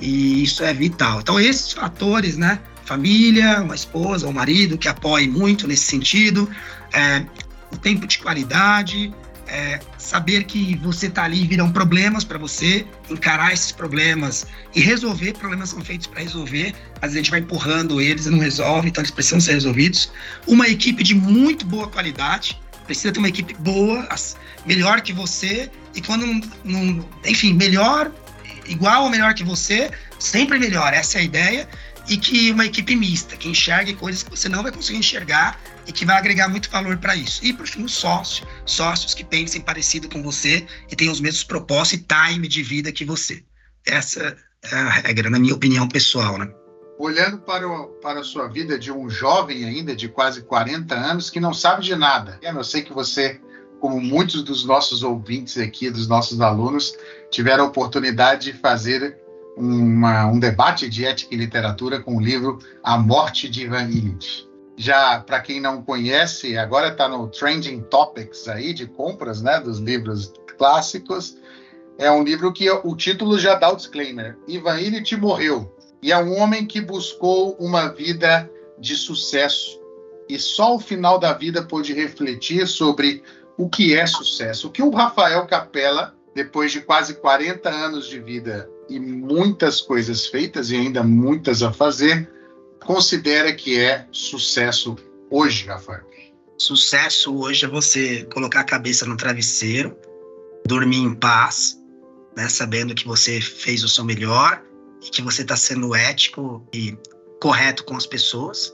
E 0.01 0.43
isso 0.43 0.63
é 0.63 0.73
vital. 0.73 1.19
Então, 1.21 1.39
esses 1.39 1.73
fatores, 1.73 2.37
né? 2.37 2.59
Família, 2.85 3.61
uma 3.61 3.75
esposa, 3.75 4.27
um 4.27 4.33
marido 4.33 4.77
que 4.77 4.87
apoie 4.87 5.27
muito 5.27 5.67
nesse 5.67 5.85
sentido, 5.85 6.49
é, 6.91 7.25
o 7.71 7.77
tempo 7.77 8.05
de 8.05 8.19
qualidade, 8.19 9.13
é, 9.53 9.79
saber 9.99 10.45
que 10.45 10.75
você 10.77 11.05
está 11.05 11.25
ali 11.25 11.45
virão 11.45 11.71
problemas 11.71 12.23
para 12.23 12.39
você, 12.39 12.87
encarar 13.07 13.53
esses 13.53 13.71
problemas 13.71 14.47
e 14.73 14.81
resolver. 14.81 15.33
Problemas 15.33 15.69
são 15.69 15.79
feitos 15.85 16.07
para 16.07 16.21
resolver. 16.21 16.73
Às 16.95 17.01
vezes 17.01 17.15
a 17.15 17.17
gente 17.19 17.29
vai 17.29 17.39
empurrando 17.39 18.01
eles 18.01 18.25
e 18.25 18.31
não 18.31 18.39
resolve, 18.39 18.89
então 18.89 19.01
eles 19.01 19.11
precisam 19.11 19.39
ser 19.39 19.53
resolvidos. 19.53 20.11
Uma 20.47 20.67
equipe 20.67 21.03
de 21.03 21.13
muito 21.13 21.67
boa 21.67 21.87
qualidade, 21.87 22.59
precisa 22.87 23.13
ter 23.13 23.19
uma 23.19 23.29
equipe 23.29 23.53
boa, 23.59 24.07
melhor 24.65 25.01
que 25.01 25.13
você, 25.13 25.69
e 25.93 26.01
quando 26.01 26.25
não, 26.63 27.07
enfim, 27.23 27.53
melhor, 27.53 28.11
igual 28.65 29.03
ou 29.03 29.09
melhor 29.11 29.35
que 29.35 29.43
você, 29.43 29.91
sempre 30.17 30.57
melhor, 30.57 30.93
essa 30.95 31.19
é 31.19 31.21
a 31.21 31.23
ideia, 31.23 31.69
e 32.09 32.17
que 32.17 32.51
uma 32.51 32.65
equipe 32.65 32.95
mista, 32.95 33.37
que 33.37 33.47
enxergue 33.47 33.93
coisas 33.93 34.23
que 34.23 34.31
você 34.31 34.49
não 34.49 34.63
vai 34.63 34.71
conseguir 34.71 34.97
enxergar 34.97 35.59
e 35.87 35.91
que 35.91 36.05
vai 36.05 36.17
agregar 36.17 36.47
muito 36.47 36.69
valor 36.69 36.97
para 36.97 37.15
isso. 37.15 37.43
E 37.43 37.53
por 37.53 37.67
fim, 37.67 37.83
o 37.83 37.89
sócio, 37.89 38.45
sócios 38.65 39.13
que 39.13 39.23
pensem 39.23 39.61
parecido 39.61 40.09
com 40.09 40.21
você 40.21 40.65
e 40.89 40.95
tenham 40.95 41.13
os 41.13 41.21
mesmos 41.21 41.43
propósitos 41.43 42.05
e 42.05 42.31
time 42.31 42.47
de 42.47 42.63
vida 42.63 42.91
que 42.91 43.05
você. 43.05 43.43
Essa 43.85 44.37
é 44.63 44.75
a 44.75 44.89
regra, 44.89 45.29
na 45.29 45.39
minha 45.39 45.53
opinião 45.53 45.87
pessoal, 45.87 46.37
né? 46.37 46.49
Olhando 46.97 47.39
para, 47.39 47.67
o, 47.67 47.87
para 48.01 48.21
a 48.21 48.23
sua 48.23 48.47
vida 48.47 48.77
de 48.77 48.91
um 48.91 49.09
jovem 49.09 49.65
ainda, 49.65 49.95
de 49.95 50.07
quase 50.07 50.43
40 50.43 50.95
anos, 50.95 51.29
que 51.29 51.39
não 51.39 51.53
sabe 51.53 51.83
de 51.83 51.95
nada. 51.95 52.39
Eu 52.41 52.63
sei 52.63 52.81
que 52.81 52.93
você, 52.93 53.41
como 53.81 53.99
muitos 53.99 54.43
dos 54.43 54.63
nossos 54.63 55.03
ouvintes 55.03 55.57
aqui, 55.57 55.89
dos 55.89 56.07
nossos 56.07 56.39
alunos, 56.39 56.95
tiveram 57.29 57.65
a 57.65 57.67
oportunidade 57.67 58.51
de 58.51 58.57
fazer 58.57 59.17
uma, 59.57 60.27
um 60.27 60.39
debate 60.39 60.87
de 60.87 61.05
ética 61.05 61.33
e 61.33 61.37
literatura 61.37 61.99
com 61.99 62.15
o 62.15 62.21
livro 62.21 62.59
A 62.83 62.97
Morte 62.97 63.49
de 63.49 63.63
Ivan 63.63 63.89
Illich. 63.89 64.47
Já 64.75 65.19
para 65.19 65.39
quem 65.39 65.61
não 65.61 65.83
conhece, 65.83 66.57
agora 66.57 66.89
está 66.89 67.07
no 67.07 67.27
Trending 67.27 67.81
Topics 67.81 68.47
aí 68.47 68.73
de 68.73 68.87
compras, 68.87 69.41
né, 69.41 69.59
dos 69.59 69.79
livros 69.79 70.33
clássicos. 70.57 71.37
É 71.97 72.11
um 72.11 72.23
livro 72.23 72.51
que 72.51 72.69
o 72.69 72.95
título 72.95 73.37
já 73.37 73.55
dá 73.55 73.69
o 73.69 73.75
disclaimer. 73.75 74.37
Ivan 74.47 74.79
Illich 74.79 75.15
morreu 75.15 75.75
e 76.01 76.11
é 76.11 76.17
um 76.17 76.37
homem 76.39 76.65
que 76.65 76.81
buscou 76.81 77.55
uma 77.59 77.87
vida 77.87 78.49
de 78.79 78.95
sucesso 78.95 79.79
e 80.27 80.39
só 80.39 80.75
o 80.75 80.79
final 80.79 81.19
da 81.19 81.33
vida 81.33 81.63
pôde 81.63 81.93
refletir 81.93 82.67
sobre 82.67 83.23
o 83.57 83.69
que 83.69 83.95
é 83.95 84.05
sucesso. 84.05 84.67
O 84.67 84.71
que 84.71 84.81
o 84.81 84.89
Rafael 84.89 85.45
Capella, 85.45 86.15
depois 86.33 86.71
de 86.71 86.81
quase 86.81 87.13
40 87.15 87.69
anos 87.69 88.07
de 88.07 88.19
vida 88.19 88.69
e 88.89 88.99
muitas 88.99 89.79
coisas 89.81 90.25
feitas 90.25 90.71
e 90.71 90.75
ainda 90.75 91.03
muitas 91.03 91.61
a 91.61 91.71
fazer, 91.71 92.29
considera 92.83 93.53
que 93.53 93.79
é 93.79 94.07
sucesso 94.11 94.95
hoje, 95.29 95.65
Rafael? 95.65 96.03
Sucesso 96.57 97.35
hoje 97.35 97.65
é 97.65 97.67
você 97.67 98.23
colocar 98.25 98.61
a 98.61 98.63
cabeça 98.63 99.05
no 99.05 99.17
travesseiro, 99.17 99.97
dormir 100.65 100.99
em 100.99 101.13
paz, 101.13 101.77
né, 102.35 102.47
sabendo 102.47 102.95
que 102.95 103.05
você 103.05 103.41
fez 103.41 103.83
o 103.83 103.89
seu 103.89 104.03
melhor 104.03 104.61
e 105.03 105.09
que 105.09 105.21
você 105.21 105.41
está 105.41 105.55
sendo 105.55 105.95
ético 105.95 106.65
e 106.73 106.97
correto 107.41 107.83
com 107.83 107.95
as 107.95 108.05
pessoas. 108.05 108.73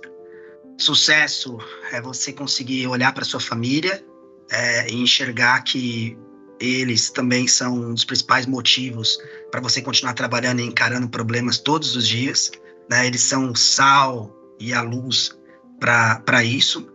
Sucesso 0.77 1.57
é 1.91 2.01
você 2.01 2.31
conseguir 2.31 2.87
olhar 2.87 3.13
para 3.13 3.25
sua 3.25 3.39
família 3.39 4.03
é, 4.51 4.89
e 4.89 4.95
enxergar 4.95 5.61
que 5.63 6.17
eles 6.59 7.09
também 7.09 7.47
são 7.47 7.73
um 7.73 7.93
dos 7.93 8.03
principais 8.03 8.45
motivos 8.45 9.17
para 9.49 9.61
você 9.61 9.81
continuar 9.81 10.13
trabalhando 10.13 10.59
e 10.59 10.65
encarando 10.65 11.07
problemas 11.09 11.57
todos 11.57 11.95
os 11.95 12.07
dias. 12.07 12.51
Né? 12.89 13.07
Eles 13.07 13.21
são 13.21 13.51
o 13.51 13.55
sal 13.55 14.35
e 14.59 14.73
a 14.73 14.81
luz 14.81 15.37
para 15.79 16.43
isso. 16.43 16.87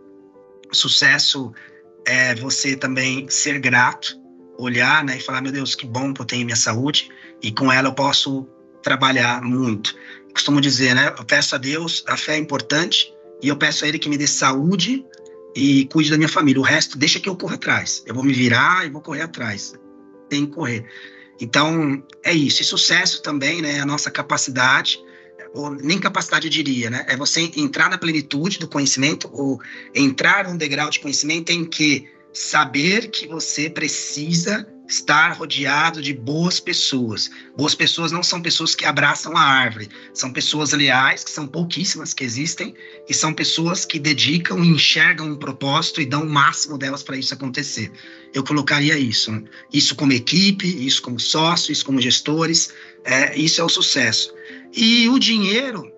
Sucesso 0.71 1.53
é 2.05 2.35
você 2.35 2.75
também 2.75 3.29
ser 3.29 3.59
grato, 3.59 4.19
olhar 4.57 5.03
né, 5.03 5.17
e 5.17 5.21
falar: 5.21 5.41
meu 5.41 5.51
Deus, 5.51 5.75
que 5.75 5.85
bom 5.85 6.13
que 6.13 6.21
eu 6.21 6.25
tenho 6.25 6.45
minha 6.45 6.55
saúde 6.55 7.09
e 7.41 7.51
com 7.51 7.71
ela 7.71 7.89
eu 7.89 7.93
posso 7.93 8.47
trabalhar 8.81 9.41
muito. 9.41 9.95
costumo 10.33 10.61
dizer, 10.61 10.93
né? 10.93 11.13
Eu 11.17 11.25
peço 11.25 11.55
a 11.55 11.57
Deus, 11.57 12.03
a 12.07 12.15
fé 12.15 12.35
é 12.35 12.37
importante 12.37 13.11
e 13.41 13.47
eu 13.47 13.57
peço 13.57 13.83
a 13.83 13.87
Ele 13.87 13.97
que 13.97 14.09
me 14.09 14.17
dê 14.17 14.27
saúde 14.27 15.03
e 15.55 15.85
cuide 15.85 16.11
da 16.11 16.17
minha 16.17 16.29
família. 16.29 16.61
O 16.61 16.63
resto, 16.63 16.97
deixa 16.97 17.19
que 17.19 17.27
eu 17.27 17.35
corra 17.35 17.55
atrás. 17.55 18.03
Eu 18.05 18.13
vou 18.13 18.23
me 18.23 18.33
virar 18.33 18.85
e 18.85 18.89
vou 18.89 19.01
correr 19.01 19.23
atrás. 19.23 19.73
Tem 20.29 20.45
que 20.45 20.51
correr. 20.51 20.85
Então, 21.39 22.03
é 22.23 22.33
isso. 22.33 22.61
E 22.61 22.65
sucesso 22.65 23.21
também, 23.21 23.61
né? 23.61 23.79
A 23.79 23.85
nossa 23.85 24.11
capacidade, 24.11 24.99
ou 25.55 25.71
nem 25.73 25.97
capacidade 25.97 26.47
eu 26.47 26.51
diria, 26.51 26.89
né? 26.89 27.05
É 27.07 27.15
você 27.15 27.49
entrar 27.55 27.89
na 27.89 27.97
plenitude 27.97 28.59
do 28.59 28.67
conhecimento, 28.67 29.29
ou 29.33 29.59
entrar 29.93 30.47
num 30.47 30.57
degrau 30.57 30.89
de 30.89 30.99
conhecimento 30.99 31.51
em 31.51 31.65
que 31.65 32.07
saber 32.33 33.09
que 33.09 33.27
você 33.27 33.69
precisa 33.69 34.67
estar 34.87 35.31
rodeado 35.31 36.01
de 36.01 36.13
boas 36.13 36.59
pessoas. 36.59 37.31
Boas 37.57 37.73
pessoas 37.73 38.11
não 38.11 38.21
são 38.21 38.41
pessoas 38.41 38.75
que 38.75 38.85
abraçam 38.85 39.35
a 39.35 39.41
árvore, 39.41 39.89
são 40.13 40.31
pessoas 40.31 40.71
leais, 40.73 41.23
que 41.23 41.31
são 41.31 41.47
pouquíssimas 41.47 42.13
que 42.13 42.23
existem, 42.23 42.75
e 43.09 43.13
são 43.13 43.33
pessoas 43.33 43.85
que 43.85 43.97
dedicam 43.97 44.63
enxergam 44.63 45.27
um 45.27 45.35
propósito 45.35 46.01
e 46.01 46.05
dão 46.05 46.23
o 46.23 46.29
máximo 46.29 46.77
delas 46.77 47.01
para 47.01 47.17
isso 47.17 47.33
acontecer. 47.33 47.91
Eu 48.33 48.43
colocaria 48.43 48.97
isso. 48.97 49.31
Né? 49.31 49.43
Isso 49.73 49.95
como 49.95 50.13
equipe, 50.13 50.67
isso 50.85 51.01
como 51.01 51.19
sócio, 51.19 51.71
isso 51.71 51.85
como 51.85 52.01
gestores, 52.01 52.71
é, 53.03 53.37
isso 53.37 53.61
é 53.61 53.63
o 53.63 53.69
sucesso. 53.69 54.33
E 54.75 55.07
o 55.07 55.17
dinheiro, 55.17 55.89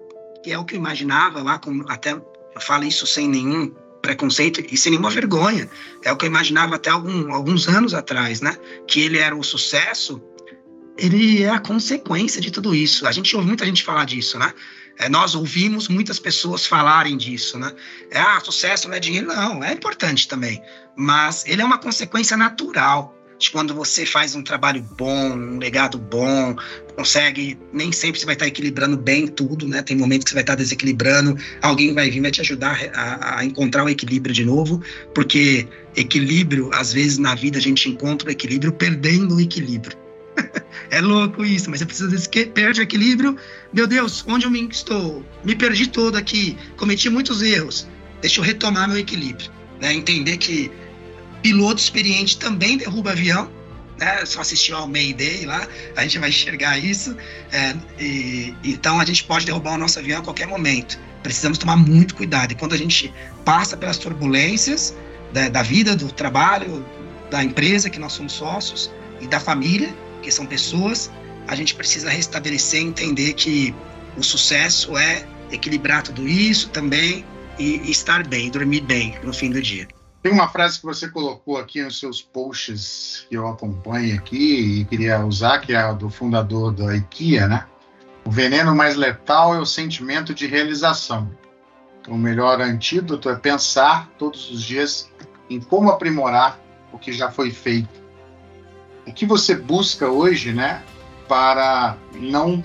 que 0.44 0.52
é 0.52 0.60
o 0.60 0.64
que 0.64 0.76
eu 0.76 0.80
imaginava 0.80 1.42
lá, 1.42 1.58
como 1.58 1.84
até 1.90 2.14
eu 2.14 2.62
falo 2.62 2.84
isso 2.84 3.08
sem 3.08 3.28
nenhum 3.28 3.74
preconceito 4.04 4.64
e 4.72 4.78
sem 4.78 4.92
nenhuma 4.92 5.10
vergonha. 5.10 5.68
É 6.04 6.12
o 6.12 6.16
que 6.16 6.26
eu 6.26 6.30
imaginava 6.30 6.76
até 6.76 6.92
algum, 6.92 7.34
alguns 7.34 7.68
anos 7.68 7.96
atrás, 7.96 8.40
né? 8.40 8.56
Que 8.88 9.02
ele 9.02 9.18
era 9.18 9.36
o 9.36 9.44
sucesso, 9.44 10.22
ele 10.96 11.42
é 11.42 11.50
a 11.50 11.60
consequência 11.60 12.40
de 12.40 12.52
tudo 12.52 12.76
isso. 12.76 13.08
A 13.08 13.12
gente 13.12 13.36
ouve 13.36 13.48
muita 13.48 13.66
gente 13.66 13.84
falar 13.84 14.06
disso, 14.06 14.38
né? 14.38 14.54
É, 15.00 15.10
nós 15.10 15.34
ouvimos 15.34 15.88
muitas 15.88 16.20
pessoas 16.20 16.66
falarem 16.66 17.18
disso, 17.18 17.58
né? 17.58 17.72
É, 18.12 18.20
ah, 18.20 18.40
sucesso 18.40 18.88
não 18.88 18.96
é 18.96 19.00
dinheiro. 19.00 19.28
Não, 19.28 19.64
é 19.64 19.74
importante 19.74 20.28
também. 20.28 20.62
Mas 20.96 21.46
ele 21.48 21.64
é 21.64 21.66
uma 21.66 21.80
consequência 21.80 22.38
natural 22.38 23.17
de 23.40 23.52
quando 23.52 23.74
você 23.74 24.06
faz 24.06 24.36
um 24.36 24.42
trabalho 24.42 24.82
bom, 24.98 25.34
um 25.34 25.60
legado 25.60 25.98
bom, 25.98 26.56
consegue, 26.96 27.58
nem 27.72 27.92
sempre 27.92 28.20
você 28.20 28.26
vai 28.26 28.34
estar 28.34 28.48
equilibrando 28.48 28.98
bem 28.98 29.28
tudo, 29.28 29.68
né? 29.68 29.82
Tem 29.84 29.96
momentos 29.96 30.26
que 30.26 30.30
você 30.32 30.36
vai 30.36 30.44
estar 30.44 30.56
desequilibrando, 30.56 31.38
alguém 31.62 31.94
vai 31.94 32.10
vir 32.10 32.22
vai 32.22 32.32
te 32.32 32.42
ajudar 32.42 32.80
a, 32.94 33.40
a 33.40 33.46
encontrar 33.46 33.84
o 33.84 33.90
equilíbrio 33.90 34.34
de 34.34 34.44
novo, 34.44 34.82
porque 35.14 35.68
equilíbrio, 35.96 36.72
às 36.74 36.94
vezes 36.94 37.18
na 37.18 37.36
vida 37.36 37.60
a 37.60 37.62
gente 37.62 37.88
encontra 37.90 38.28
o 38.28 38.32
equilíbrio 38.32 38.72
perdendo 38.72 39.36
o 39.36 39.42
equilíbrio. 39.42 39.96
é 40.90 41.02
louco 41.02 41.46
isso, 41.46 41.70
mas 41.70 41.80
você 41.80 41.86
precisa 41.86 42.10
dizer 42.10 42.30
que 42.30 42.46
perde 42.46 42.82
o 42.82 42.84
equilíbrio. 42.84 43.38
Meu 43.72 43.86
Deus, 43.86 44.24
onde 44.28 44.46
eu 44.46 44.52
me 44.52 44.68
estou? 44.68 45.24
Me 45.44 45.56
perdi 45.56 45.88
todo 45.88 46.16
aqui, 46.16 46.58
cometi 46.76 47.10
muitos 47.10 47.42
erros. 47.42 47.88
Deixa 48.22 48.40
eu 48.40 48.44
retomar 48.44 48.88
meu 48.88 48.98
equilíbrio, 48.98 49.52
né? 49.80 49.94
Entender 49.94 50.38
que 50.38 50.72
piloto 51.42 51.82
experiente 51.82 52.38
também 52.38 52.78
derruba 52.78 53.12
avião, 53.12 53.50
né? 53.98 54.26
Só 54.26 54.42
assistir 54.42 54.74
ao 54.74 54.88
Mayday 54.88 55.46
lá, 55.46 55.68
a 55.96 56.04
gente 56.04 56.20
vai 56.20 56.30
enxergar 56.30 56.78
isso. 56.78 57.16
É, 57.52 57.76
e, 58.00 58.54
então 58.64 59.00
a 59.00 59.06
gente 59.06 59.24
pode 59.24 59.46
derrubar 59.46 59.74
o 59.74 59.78
nosso 59.78 60.00
avião 60.00 60.20
a 60.20 60.24
qualquer 60.24 60.48
momento. 60.48 61.00
Precisamos 61.24 61.58
tomar 61.58 61.78
muito 61.78 62.16
cuidado. 62.16 62.52
E 62.52 62.56
quando 62.56 62.74
a 62.74 62.78
gente 62.78 63.14
passa 63.44 63.76
pelas 63.76 63.98
turbulências 63.98 64.96
da, 65.34 65.50
da 65.50 65.64
vida, 65.64 65.96
do 65.96 66.12
trabalho, 66.12 66.86
da 67.30 67.44
empresa 67.44 67.90
que 67.90 68.00
nós 68.00 68.14
somos 68.14 68.34
sócios 68.34 68.92
e 69.20 69.28
da 69.28 69.40
família, 69.40 69.94
que 70.22 70.32
são 70.32 70.46
pessoas, 70.46 71.12
a 71.48 71.56
gente 71.56 71.76
precisa 71.76 72.10
restabelecer, 72.10 72.82
entender 72.82 73.34
que 73.34 73.74
o 74.16 74.24
sucesso 74.24 74.98
é 74.98 75.26
equilibrar 75.52 76.04
tudo 76.04 76.28
isso 76.28 76.70
também 76.70 77.26
e, 77.58 77.78
e 77.78 77.92
estar 77.92 78.26
bem, 78.28 78.50
dormir 78.50 78.82
bem 78.82 79.18
no 79.24 79.34
fim 79.34 79.50
do 79.50 79.62
dia. 79.62 79.88
Tem 80.22 80.32
uma 80.32 80.48
frase 80.50 80.80
que 80.80 80.86
você 80.86 81.08
colocou 81.08 81.58
aqui 81.58 81.82
nos 81.84 82.00
seus 82.00 82.22
posts 82.22 83.26
que 83.30 83.36
eu 83.36 83.48
acompanho 83.48 84.16
aqui 84.16 84.82
e 84.82 84.86
queria 84.86 85.24
usar, 85.26 85.60
que 85.60 85.74
é 85.74 85.78
a 85.78 85.94
do 85.94 86.10
fundador 86.10 86.74
da 86.74 86.96
IKEA, 86.96 87.48
né? 87.48 87.66
O 88.26 88.32
veneno 88.32 88.76
mais 88.76 88.96
letal 88.96 89.56
é 89.56 89.60
o 89.60 89.66
sentimento 89.66 90.34
de 90.34 90.48
realização. 90.48 91.32
O 92.08 92.18
melhor 92.18 92.60
antídoto 92.62 93.30
é 93.30 93.36
pensar 93.36 94.10
todos 94.18 94.50
os 94.50 94.62
dias 94.62 95.10
em 95.50 95.62
como 95.62 95.90
aprimorar 95.90 96.60
o 96.92 96.98
que 96.98 97.14
já 97.14 97.32
foi 97.32 97.52
feito. 97.52 98.02
O 99.06 99.14
que 99.14 99.26
você 99.26 99.56
busca 99.56 100.10
hoje, 100.10 100.52
né, 100.52 100.84
para 101.28 101.96
não 102.16 102.62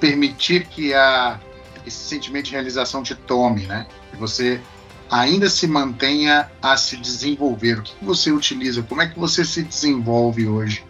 permitir 0.00 0.66
que 0.66 0.94
a, 0.94 1.38
esse 1.86 1.96
sentimento 1.96 2.46
de 2.46 2.52
realização 2.52 3.02
te 3.02 3.14
tome, 3.14 3.66
né? 3.66 3.86
Que 4.10 4.16
você 4.16 4.60
ainda 5.10 5.48
se 5.48 5.66
mantenha 5.66 6.50
a 6.62 6.76
se 6.76 6.96
desenvolver? 6.96 7.78
O 7.78 7.82
que 7.82 8.04
você 8.04 8.30
utiliza? 8.30 8.82
Como 8.82 9.02
é 9.02 9.08
que 9.08 9.18
você 9.18 9.44
se 9.44 9.62
desenvolve 9.62 10.46
hoje, 10.46 10.84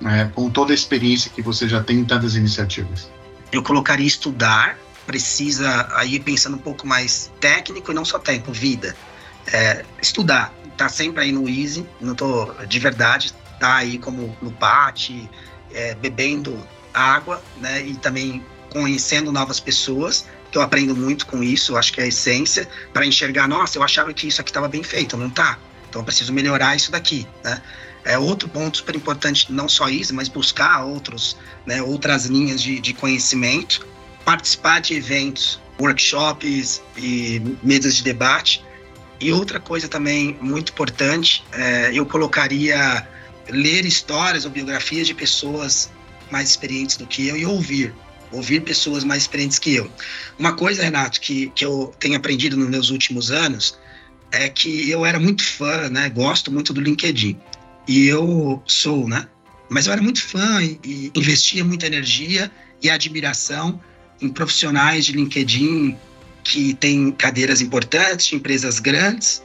né, 0.00 0.30
com 0.34 0.50
toda 0.50 0.72
a 0.72 0.74
experiência 0.74 1.30
que 1.30 1.42
você 1.42 1.68
já 1.68 1.82
tem 1.82 1.98
em 1.98 2.04
tantas 2.04 2.34
iniciativas? 2.34 3.10
Eu 3.52 3.62
colocaria 3.62 4.06
estudar, 4.06 4.78
precisa 5.06 5.88
aí 5.94 6.20
pensando 6.20 6.56
um 6.56 6.60
pouco 6.60 6.86
mais 6.86 7.30
técnico 7.40 7.90
e 7.90 7.94
não 7.94 8.04
só 8.04 8.18
técnico, 8.18 8.52
vida. 8.52 8.96
É, 9.46 9.84
estudar, 10.00 10.52
tá 10.76 10.88
sempre 10.88 11.24
aí 11.24 11.32
no 11.32 11.48
Easy, 11.48 11.86
não 12.00 12.14
tô 12.14 12.52
de 12.68 12.78
verdade, 12.78 13.34
tá 13.58 13.76
aí 13.76 13.98
como 13.98 14.36
no 14.40 14.52
PAT, 14.52 15.28
é, 15.72 15.94
bebendo 15.94 16.58
água, 16.92 17.42
né, 17.58 17.82
e 17.82 17.94
também 17.94 18.44
conhecendo 18.70 19.32
novas 19.32 19.58
pessoas, 19.58 20.26
eu 20.58 20.62
aprendo 20.62 20.96
muito 20.96 21.26
com 21.26 21.42
isso, 21.42 21.76
acho 21.76 21.92
que 21.92 22.00
é 22.00 22.04
a 22.04 22.06
essência, 22.06 22.68
para 22.92 23.06
enxergar, 23.06 23.48
nossa, 23.48 23.78
eu 23.78 23.82
achava 23.82 24.12
que 24.12 24.26
isso 24.26 24.40
aqui 24.40 24.50
estava 24.50 24.68
bem 24.68 24.82
feito, 24.82 25.16
não 25.16 25.30
tá? 25.30 25.58
Então 25.88 26.00
eu 26.00 26.04
preciso 26.04 26.32
melhorar 26.32 26.76
isso 26.76 26.90
daqui, 26.90 27.26
né? 27.44 27.60
É 28.04 28.18
outro 28.18 28.48
ponto 28.48 28.78
super 28.78 28.96
importante, 28.96 29.52
não 29.52 29.68
só 29.68 29.88
isso, 29.88 30.14
mas 30.14 30.28
buscar 30.28 30.84
outros, 30.84 31.36
né, 31.66 31.82
outras 31.82 32.24
linhas 32.24 32.62
de, 32.62 32.80
de 32.80 32.94
conhecimento, 32.94 33.86
participar 34.24 34.80
de 34.80 34.94
eventos, 34.94 35.60
workshops 35.78 36.82
e 36.96 37.42
mesas 37.62 37.96
de 37.96 38.02
debate. 38.02 38.64
E 39.20 39.32
outra 39.32 39.60
coisa 39.60 39.86
também 39.86 40.38
muito 40.40 40.72
importante, 40.72 41.44
é, 41.52 41.90
eu 41.92 42.06
colocaria 42.06 43.06
ler 43.50 43.84
histórias 43.84 44.46
ou 44.46 44.50
biografias 44.50 45.06
de 45.06 45.14
pessoas 45.14 45.90
mais 46.30 46.48
experientes 46.48 46.96
do 46.96 47.06
que 47.06 47.28
eu 47.28 47.36
e 47.36 47.44
ouvir. 47.44 47.94
Ouvir 48.32 48.60
pessoas 48.60 49.02
mais 49.02 49.22
experientes 49.22 49.58
que 49.58 49.74
eu. 49.74 49.90
Uma 50.38 50.52
coisa, 50.52 50.82
Renato, 50.82 51.20
que, 51.20 51.50
que 51.54 51.64
eu 51.64 51.92
tenho 51.98 52.16
aprendido 52.16 52.56
nos 52.56 52.68
meus 52.68 52.90
últimos 52.90 53.30
anos 53.30 53.78
é 54.30 54.48
que 54.48 54.88
eu 54.88 55.04
era 55.04 55.18
muito 55.18 55.44
fã, 55.44 55.88
né? 55.88 56.08
Gosto 56.08 56.52
muito 56.52 56.72
do 56.72 56.80
LinkedIn. 56.80 57.36
E 57.88 58.06
eu 58.06 58.62
sou, 58.66 59.08
né? 59.08 59.26
Mas 59.68 59.86
eu 59.86 59.92
era 59.92 60.02
muito 60.02 60.22
fã 60.22 60.62
e, 60.62 60.78
e 60.84 61.12
investia 61.14 61.64
muita 61.64 61.86
energia 61.86 62.50
e 62.82 62.88
admiração 62.88 63.80
em 64.20 64.28
profissionais 64.28 65.04
de 65.06 65.12
LinkedIn 65.12 65.96
que 66.42 66.74
têm 66.74 67.10
cadeiras 67.12 67.60
importantes, 67.60 68.26
de 68.26 68.36
empresas 68.36 68.78
grandes. 68.78 69.42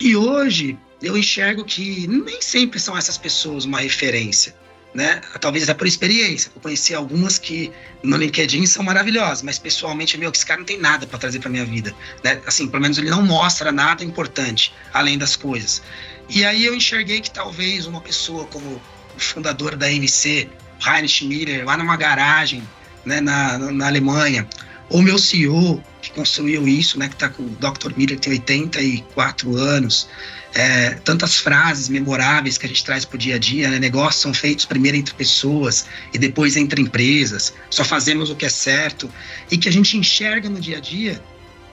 E 0.00 0.16
hoje 0.16 0.78
eu 1.02 1.16
enxergo 1.16 1.64
que 1.64 2.06
nem 2.06 2.40
sempre 2.40 2.80
são 2.80 2.96
essas 2.96 3.18
pessoas 3.18 3.64
uma 3.64 3.80
referência, 3.80 4.54
né? 4.94 5.20
Talvez 5.40 5.64
até 5.64 5.74
por 5.74 5.86
experiência. 5.86 6.50
Eu 6.54 6.60
conheci 6.60 6.94
algumas 6.94 7.36
que 7.36 7.72
no 8.02 8.16
LinkedIn 8.16 8.64
são 8.66 8.84
maravilhosas, 8.84 9.42
mas 9.42 9.58
pessoalmente, 9.58 10.16
meu, 10.16 10.30
esse 10.30 10.46
cara 10.46 10.60
não 10.60 10.66
tem 10.66 10.78
nada 10.78 11.06
para 11.06 11.18
trazer 11.18 11.40
para 11.40 11.50
minha 11.50 11.64
vida, 11.64 11.92
né? 12.22 12.40
Assim, 12.46 12.68
pelo 12.68 12.80
menos 12.80 12.96
ele 12.96 13.10
não 13.10 13.22
mostra 13.22 13.72
nada 13.72 14.04
importante 14.04 14.72
além 14.92 15.18
das 15.18 15.34
coisas. 15.34 15.82
E 16.28 16.44
aí 16.44 16.64
eu 16.64 16.74
enxerguei 16.74 17.20
que 17.20 17.30
talvez 17.30 17.86
uma 17.86 18.00
pessoa 18.00 18.46
como 18.46 18.80
o 19.16 19.20
fundador 19.20 19.74
da 19.76 19.90
NC, 19.90 20.48
Heinrich 20.86 21.24
Miller, 21.24 21.64
lá 21.64 21.76
numa 21.76 21.96
garagem, 21.96 22.62
né, 23.04 23.20
na, 23.20 23.58
na 23.58 23.86
Alemanha, 23.86 24.48
ou 24.88 25.02
meu 25.02 25.18
CEO, 25.18 25.82
que 26.02 26.10
construiu 26.10 26.68
isso, 26.68 26.98
né, 26.98 27.08
que 27.08 27.14
está 27.14 27.28
com 27.28 27.42
o 27.42 27.50
Dr. 27.50 27.92
Miller, 27.96 28.18
tem 28.18 28.32
84 28.34 29.56
anos, 29.56 30.08
é, 30.54 30.90
tantas 31.04 31.36
frases 31.36 31.88
memoráveis 31.88 32.56
que 32.56 32.66
a 32.66 32.68
gente 32.68 32.84
traz 32.84 33.04
para 33.04 33.16
o 33.16 33.18
dia 33.18 33.34
a 33.34 33.38
dia, 33.38 33.68
né? 33.68 33.78
negócios 33.78 34.22
são 34.22 34.32
feitos 34.32 34.64
primeiro 34.64 34.96
entre 34.96 35.12
pessoas 35.14 35.86
e 36.12 36.18
depois 36.18 36.56
entre 36.56 36.80
empresas, 36.80 37.52
só 37.68 37.84
fazemos 37.84 38.30
o 38.30 38.36
que 38.36 38.46
é 38.46 38.48
certo, 38.48 39.10
e 39.50 39.58
que 39.58 39.68
a 39.68 39.72
gente 39.72 39.96
enxerga 39.96 40.48
no 40.48 40.60
dia 40.60 40.76
a 40.76 40.80
dia, 40.80 41.20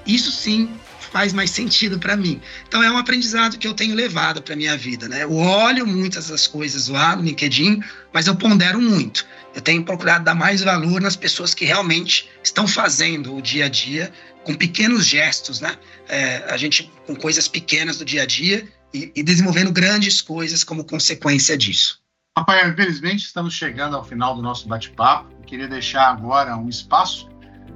isso 0.06 0.32
sim 0.32 0.70
faz 1.12 1.34
mais 1.34 1.52
sentido 1.52 2.00
para 2.00 2.16
mim. 2.16 2.42
Então 2.68 2.82
é 2.82 2.90
um 2.90 2.98
aprendizado 2.98 3.58
que 3.58 3.68
eu 3.68 3.74
tenho 3.74 3.94
levado 3.94 4.42
para 4.42 4.56
minha 4.56 4.78
vida, 4.78 5.10
né? 5.10 5.24
Eu 5.24 5.36
olho 5.36 5.86
muitas 5.86 6.30
das 6.30 6.48
coisas 6.48 6.88
lá 6.88 7.16
no 7.16 7.24
LinkedIn, 7.24 7.84
mas 8.14 8.28
eu 8.28 8.36
pondero 8.36 8.82
muito. 8.82 9.26
Eu 9.54 9.62
tenho 9.62 9.84
procurado 9.84 10.24
dar 10.24 10.36
mais 10.36 10.62
valor 10.62 11.02
nas 11.02 11.16
pessoas 11.16 11.54
que 11.54 11.66
realmente 11.66 12.30
estão 12.44 12.68
fazendo 12.68 13.36
o 13.36 13.42
dia 13.42 13.66
a 13.66 13.70
dia 13.70 14.12
com 14.44 14.56
pequenos 14.56 15.06
gestos, 15.06 15.60
né? 15.60 15.78
É, 16.08 16.38
a 16.50 16.58
gente 16.58 16.92
com 17.06 17.16
coisas 17.16 17.48
pequenas 17.48 17.98
do 17.98 18.06
dia 18.06 18.24
a 18.24 18.26
dia 18.26 18.68
e, 18.94 19.12
e 19.16 19.24
desenvolvendo 19.24 19.72
grandes 19.72 20.22
coisas 20.22 20.64
como 20.64 20.84
consequência 20.84 21.58
disso. 21.58 22.02
Rafael, 22.38 22.70
infelizmente 22.70 23.26
estamos 23.26 23.54
chegando 23.54 23.96
ao 23.96 24.06
final 24.06 24.36
do 24.36 24.42
nosso 24.42 24.68
bate-papo. 24.68 25.30
Queria 25.46 25.68
deixar 25.68 26.10
agora 26.10 26.56
um 26.56 26.70
espaço 26.70 27.30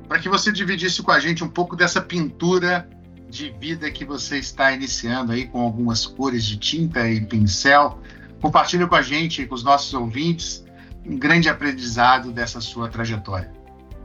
para 0.07 0.19
que 0.19 0.29
você 0.29 0.51
dividisse 0.51 1.01
com 1.01 1.11
a 1.11 1.19
gente 1.19 1.43
um 1.43 1.49
pouco 1.49 1.75
dessa 1.75 2.01
pintura 2.01 2.89
de 3.29 3.49
vida 3.59 3.91
que 3.91 4.05
você 4.05 4.38
está 4.38 4.71
iniciando 4.71 5.33
aí 5.33 5.47
com 5.47 5.59
algumas 5.59 6.05
cores 6.05 6.45
de 6.45 6.57
tinta 6.57 7.09
e 7.09 7.19
pincel. 7.19 7.99
Compartilhe 8.41 8.88
com 8.88 8.95
a 8.95 9.01
gente, 9.01 9.45
com 9.45 9.55
os 9.55 9.63
nossos 9.63 9.93
ouvintes, 9.93 10.64
um 11.06 11.18
grande 11.18 11.50
aprendizado 11.50 12.32
dessa 12.32 12.60
sua 12.60 12.89
trajetória. 12.89 13.52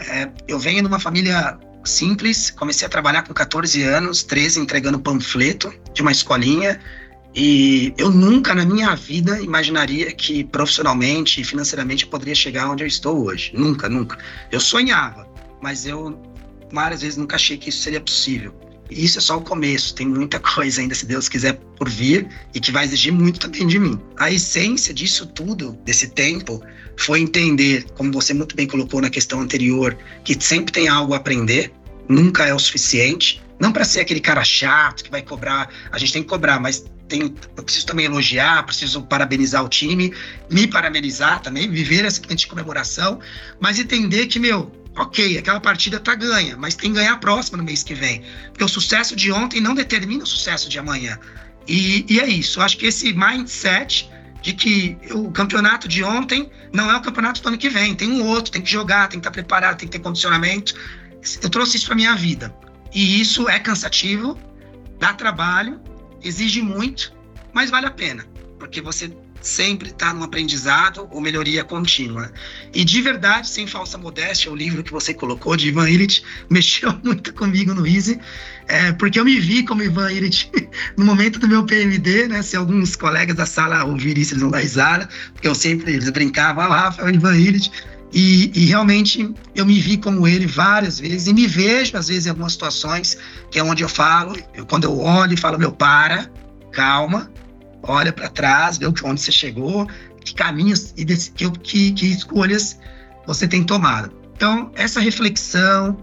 É, 0.01 0.31
eu 0.49 0.59
venho 0.59 0.83
de 0.83 0.89
uma 0.89 0.99
família 0.99 1.59
simples, 1.85 2.51
comecei 2.51 2.87
a 2.87 2.91
trabalhar 2.91 3.23
com 3.23 3.33
14 3.33 3.83
anos, 3.83 4.23
13, 4.23 4.61
entregando 4.61 4.99
panfleto 4.99 5.73
de 5.93 6.03
uma 6.03 6.13
escolinha. 6.13 6.81
E 7.35 7.95
eu 7.97 8.11
nunca 8.11 8.55
na 8.55 8.65
minha 8.65 8.95
vida 8.97 9.41
imaginaria 9.41 10.13
que 10.13 10.43
profissionalmente 10.43 11.41
e 11.41 11.45
financeiramente 11.45 12.05
eu 12.05 12.11
poderia 12.11 12.35
chegar 12.35 12.69
onde 12.69 12.83
eu 12.83 12.89
estou 12.89 13.25
hoje. 13.25 13.53
Nunca, 13.55 13.89
nunca. 13.89 14.19
Eu 14.51 14.61
sonhava, 14.61 15.29
mas 15.63 15.87
eu 15.87 16.21
várias 16.73 17.03
vezes 17.03 17.17
nunca 17.17 17.37
achei 17.37 17.57
que 17.57 17.69
isso 17.69 17.83
seria 17.83 18.01
possível. 18.01 18.55
E 18.91 19.05
isso 19.05 19.19
é 19.19 19.21
só 19.21 19.39
o 19.39 19.41
começo, 19.41 19.95
tem 19.95 20.09
muita 20.09 20.39
coisa 20.41 20.81
ainda, 20.81 20.95
se 20.95 21.07
Deus 21.07 21.29
quiser, 21.29 21.55
por 21.77 21.89
vir 21.89 22.29
e 22.53 22.61
que 22.61 22.73
vai 22.73 22.85
exigir 22.85 23.13
muito 23.13 23.39
também 23.39 23.67
de 23.67 23.79
mim. 23.79 23.99
A 24.19 24.31
essência 24.31 24.93
disso 24.93 25.27
tudo, 25.27 25.79
desse 25.85 26.09
tempo, 26.09 26.61
foi 26.97 27.21
entender, 27.21 27.87
como 27.95 28.13
você 28.13 28.35
muito 28.35 28.55
bem 28.55 28.67
colocou 28.67 29.01
na 29.01 29.11
questão 29.11 29.41
anterior, 29.41 29.97
que 30.25 30.37
sempre 30.39 30.73
tem 30.73 30.89
algo 30.89 31.15
a 31.15 31.17
aprender, 31.17 31.73
nunca 32.09 32.47
é 32.47 32.55
o 32.55 32.59
suficiente. 32.59 33.43
Não 33.59 33.73
para 33.73 33.85
ser 33.85 34.01
aquele 34.01 34.21
cara 34.21 34.43
chato 34.43 35.05
que 35.05 35.11
vai 35.11 35.23
cobrar, 35.23 35.69
a 35.93 35.99
gente 35.99 36.13
tem 36.13 36.23
que 36.23 36.29
cobrar, 36.29 36.59
mas 36.61 36.85
eu 37.57 37.65
preciso 37.65 37.87
também 37.87 38.07
elogiar, 38.07 38.65
preciso 38.65 39.03
parabenizar 39.03 39.65
o 39.65 39.69
time, 39.69 40.15
me 40.49 40.67
parabenizar 40.67 41.41
também, 41.41 41.69
viver 41.69 42.05
essa 42.05 42.21
de 42.21 42.47
comemoração, 42.47 43.19
mas 43.59 43.79
entender 43.79 44.27
que, 44.27 44.39
meu, 44.39 44.71
ok, 44.97 45.39
aquela 45.39 45.61
partida 45.61 45.99
tá 45.99 46.15
ganha, 46.15 46.57
mas 46.57 46.75
tem 46.75 46.91
que 46.91 46.97
ganhar 46.97 47.15
a 47.15 47.17
próxima 47.17 47.59
no 47.59 47.65
mês 47.65 47.83
que 47.83 47.95
vem. 47.95 48.23
Porque 48.49 48.65
o 48.65 48.69
sucesso 48.69 49.17
de 49.17 49.33
ontem 49.33 49.61
não 49.61 49.75
determina 49.75 50.23
o 50.23 50.27
sucesso 50.27 50.69
de 50.69 50.79
amanhã. 50.79 51.19
E, 51.67 52.05
e 52.09 52.21
é 52.21 52.27
isso. 52.27 52.61
Eu 52.61 52.65
acho 52.65 52.77
que 52.77 52.87
esse 52.87 53.13
mindset 53.13 54.11
de 54.43 54.53
que 54.53 54.99
o 55.13 55.31
campeonato 55.31 55.87
de 55.87 56.03
ontem 56.03 56.51
não 56.73 56.91
é 56.91 56.97
o 56.97 57.03
campeonato 57.03 57.43
do 57.43 57.49
ano 57.49 57.59
que 57.59 57.69
vem. 57.69 57.95
Tem 57.95 58.11
um 58.11 58.27
outro, 58.27 58.51
tem 58.53 58.63
que 58.63 58.71
jogar, 58.71 59.09
tem 59.09 59.21
que 59.21 59.27
estar 59.27 59.31
preparado, 59.31 59.79
tem 59.79 59.89
que 59.89 59.99
ter 59.99 60.03
condicionamento. 60.03 60.75
Eu 61.43 61.51
trouxe 61.51 61.77
isso 61.77 61.87
para 61.87 61.95
minha 61.95 62.15
vida. 62.15 62.55
E 62.93 63.21
isso 63.21 63.49
é 63.49 63.59
cansativo, 63.59 64.39
dá 64.99 65.13
trabalho, 65.13 65.81
exige 66.23 66.63
muito, 66.63 67.13
mas 67.53 67.71
vale 67.71 67.87
a 67.87 67.91
pena. 67.91 68.27
Porque 68.59 68.81
você 68.81 69.15
sempre 69.41 69.91
está 69.91 70.13
no 70.13 70.23
aprendizado 70.25 71.09
ou 71.11 71.21
melhoria 71.21 71.65
contínua. 71.65 72.31
E 72.75 72.85
de 72.85 73.01
verdade, 73.01 73.49
sem 73.49 73.67
falsa 73.67 73.97
modéstia, 73.97 74.51
o 74.51 74.55
livro 74.55 74.83
que 74.83 74.93
você 74.93 75.15
colocou 75.15 75.57
de 75.57 75.69
Ivan 75.69 75.89
Illich 75.89 76.23
mexeu 76.51 76.93
muito 77.03 77.33
comigo 77.33 77.75
no 77.75 77.87
Easy, 77.87 78.21
é, 78.69 78.93
porque 78.93 79.19
eu 79.19 79.25
me 79.25 79.39
vi 79.41 79.65
como 79.65 79.83
Ivan 79.83 80.13
Illich 80.13 80.51
no 80.97 81.05
momento 81.05 81.39
do 81.39 81.49
meu 81.49 81.65
PMD, 81.65 82.29
né? 82.29 82.43
Se 82.43 82.57
alguns 82.57 82.95
colegas 82.95 83.37
da 83.37 83.47
sala 83.47 83.85
ouvirem 83.85 84.23
isso, 84.23 84.35
eles 84.35 84.43
vão 84.43 84.51
dar 84.51 84.59
risada, 84.59 85.09
porque 85.33 85.49
eu 85.49 85.55
sempre 85.55 85.93
eles 85.93 86.11
brincavam, 86.11 86.65
ah, 86.65 86.69
Rafa, 86.69 87.09
é 87.09 87.15
Ivan 87.15 87.37
Illich. 87.37 87.71
E, 88.13 88.51
e, 88.55 88.67
realmente 88.67 89.33
eu 89.55 89.65
me 89.65 89.79
vi 89.79 89.97
como 89.97 90.27
ele 90.27 90.45
várias 90.45 90.99
vezes 90.99 91.29
e 91.29 91.33
me 91.33 91.47
vejo 91.47 91.97
às 91.97 92.09
vezes 92.09 92.27
em 92.27 92.31
algumas 92.31 92.53
situações 92.53 93.17
que 93.53 93.59
é 93.59 93.63
onde 93.63 93.85
eu 93.85 93.89
falo, 93.89 94.37
eu, 94.53 94.67
quando 94.67 94.83
eu 94.83 94.99
olho 94.99 95.35
e 95.35 95.37
falo 95.37 95.57
meu 95.57 95.71
para, 95.71 96.29
calma, 96.73 97.31
olha 97.91 98.13
para 98.13 98.29
trás, 98.29 98.79
vê 98.79 98.87
onde 98.87 99.21
você 99.21 99.33
chegou, 99.33 99.87
que 100.25 100.35
caminhos 100.35 100.93
e 100.97 101.05
que, 101.05 101.93
que, 101.93 102.07
escolhas 102.07 102.79
você 103.27 103.47
tem 103.47 103.63
tomado. 103.63 104.13
Então, 104.35 104.71
essa 104.75 105.01
reflexão, 105.01 105.99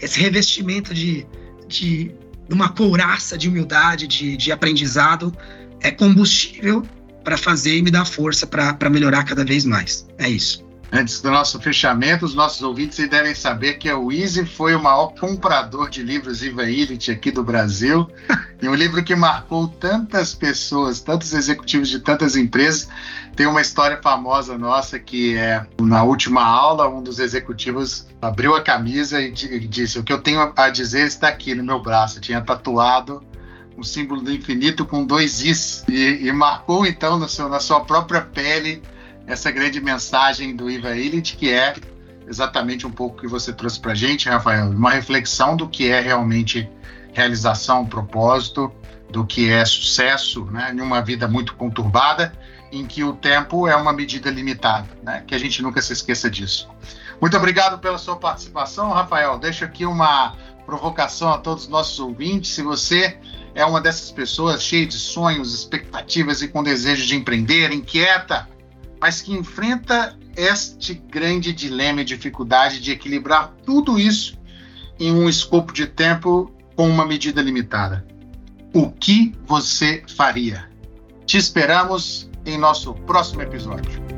esse 0.00 0.20
revestimento 0.20 0.92
de, 0.92 1.26
de 1.66 2.10
uma 2.50 2.68
couraça 2.68 3.38
de 3.38 3.48
humildade, 3.48 4.06
de, 4.06 4.36
de 4.36 4.52
aprendizado, 4.52 5.34
é 5.80 5.90
combustível 5.90 6.82
para 7.24 7.36
fazer 7.36 7.76
e 7.76 7.82
me 7.82 7.90
dar 7.90 8.04
força 8.04 8.46
para 8.46 8.90
melhorar 8.90 9.24
cada 9.24 9.44
vez 9.44 9.64
mais. 9.64 10.06
É 10.18 10.28
isso. 10.28 10.67
Antes 10.90 11.20
do 11.20 11.30
nosso 11.30 11.60
fechamento, 11.60 12.24
os 12.24 12.34
nossos 12.34 12.62
ouvintes 12.62 12.96
devem 13.08 13.34
saber 13.34 13.74
que 13.74 13.90
a 13.90 13.98
Easy 14.10 14.46
foi 14.46 14.74
o 14.74 14.82
maior 14.82 15.08
comprador 15.08 15.90
de 15.90 16.02
livros 16.02 16.42
Iva 16.42 16.64
Illich 16.64 17.10
aqui 17.10 17.30
do 17.30 17.44
Brasil. 17.44 18.08
e 18.60 18.66
um 18.66 18.74
livro 18.74 19.04
que 19.04 19.14
marcou 19.14 19.68
tantas 19.68 20.34
pessoas, 20.34 21.00
tantos 21.00 21.34
executivos 21.34 21.90
de 21.90 22.00
tantas 22.00 22.36
empresas. 22.36 22.88
Tem 23.36 23.46
uma 23.46 23.60
história 23.60 24.00
famosa 24.02 24.56
nossa 24.56 24.98
que 24.98 25.36
é, 25.36 25.64
na 25.78 26.02
última 26.02 26.42
aula, 26.42 26.88
um 26.88 27.02
dos 27.02 27.18
executivos 27.18 28.06
abriu 28.20 28.56
a 28.56 28.62
camisa 28.62 29.20
e 29.20 29.30
disse: 29.30 29.98
O 29.98 30.02
que 30.02 30.12
eu 30.12 30.22
tenho 30.22 30.52
a 30.56 30.70
dizer 30.70 31.06
está 31.06 31.28
aqui 31.28 31.54
no 31.54 31.62
meu 31.62 31.82
braço. 31.82 32.16
Eu 32.16 32.22
tinha 32.22 32.40
tatuado 32.40 33.22
o 33.76 33.84
símbolo 33.84 34.22
do 34.22 34.32
infinito 34.32 34.86
com 34.86 35.04
dois 35.04 35.42
Is. 35.44 35.84
E, 35.86 36.26
e 36.26 36.32
marcou 36.32 36.86
então 36.86 37.28
sua, 37.28 37.48
na 37.48 37.60
sua 37.60 37.80
própria 37.80 38.22
pele 38.22 38.82
essa 39.28 39.50
grande 39.50 39.78
mensagem 39.78 40.56
do 40.56 40.70
Iva 40.70 40.96
Illich, 40.96 41.36
que 41.36 41.52
é 41.52 41.74
exatamente 42.26 42.86
um 42.86 42.90
pouco 42.90 43.20
que 43.20 43.28
você 43.28 43.52
trouxe 43.52 43.78
para 43.78 43.92
a 43.92 43.94
gente, 43.94 44.28
Rafael, 44.28 44.70
uma 44.70 44.90
reflexão 44.90 45.54
do 45.54 45.68
que 45.68 45.90
é 45.90 46.00
realmente 46.00 46.68
realização, 47.12 47.84
propósito, 47.84 48.72
do 49.10 49.26
que 49.26 49.50
é 49.50 49.64
sucesso, 49.66 50.46
né, 50.46 50.72
em 50.74 50.80
uma 50.80 51.02
vida 51.02 51.28
muito 51.28 51.54
conturbada, 51.54 52.32
em 52.72 52.86
que 52.86 53.04
o 53.04 53.12
tempo 53.12 53.68
é 53.68 53.76
uma 53.76 53.92
medida 53.92 54.30
limitada, 54.30 54.88
né, 55.02 55.22
que 55.26 55.34
a 55.34 55.38
gente 55.38 55.62
nunca 55.62 55.80
se 55.82 55.92
esqueça 55.92 56.30
disso. 56.30 56.68
Muito 57.20 57.36
obrigado 57.36 57.78
pela 57.80 57.98
sua 57.98 58.16
participação, 58.16 58.92
Rafael. 58.92 59.38
Deixo 59.38 59.64
aqui 59.64 59.84
uma 59.84 60.36
provocação 60.64 61.30
a 61.32 61.38
todos 61.38 61.64
os 61.64 61.68
nossos 61.68 61.98
ouvintes. 61.98 62.52
Se 62.52 62.62
você 62.62 63.18
é 63.54 63.64
uma 63.64 63.80
dessas 63.80 64.10
pessoas 64.10 64.62
cheia 64.62 64.86
de 64.86 64.94
sonhos, 64.94 65.52
expectativas 65.52 66.40
e 66.42 66.48
com 66.48 66.62
desejo 66.62 67.04
de 67.06 67.16
empreender, 67.16 67.72
inquieta, 67.72 68.48
mas 69.00 69.20
que 69.20 69.32
enfrenta 69.32 70.16
este 70.36 70.94
grande 70.94 71.52
dilema 71.52 72.02
e 72.02 72.04
dificuldade 72.04 72.80
de 72.80 72.92
equilibrar 72.92 73.54
tudo 73.64 73.98
isso 73.98 74.38
em 74.98 75.12
um 75.12 75.28
escopo 75.28 75.72
de 75.72 75.86
tempo 75.86 76.52
com 76.76 76.88
uma 76.88 77.04
medida 77.04 77.42
limitada. 77.42 78.06
O 78.72 78.90
que 78.90 79.34
você 79.46 80.04
faria? 80.16 80.68
Te 81.26 81.36
esperamos 81.36 82.28
em 82.44 82.56
nosso 82.58 82.94
próximo 82.94 83.42
episódio. 83.42 84.17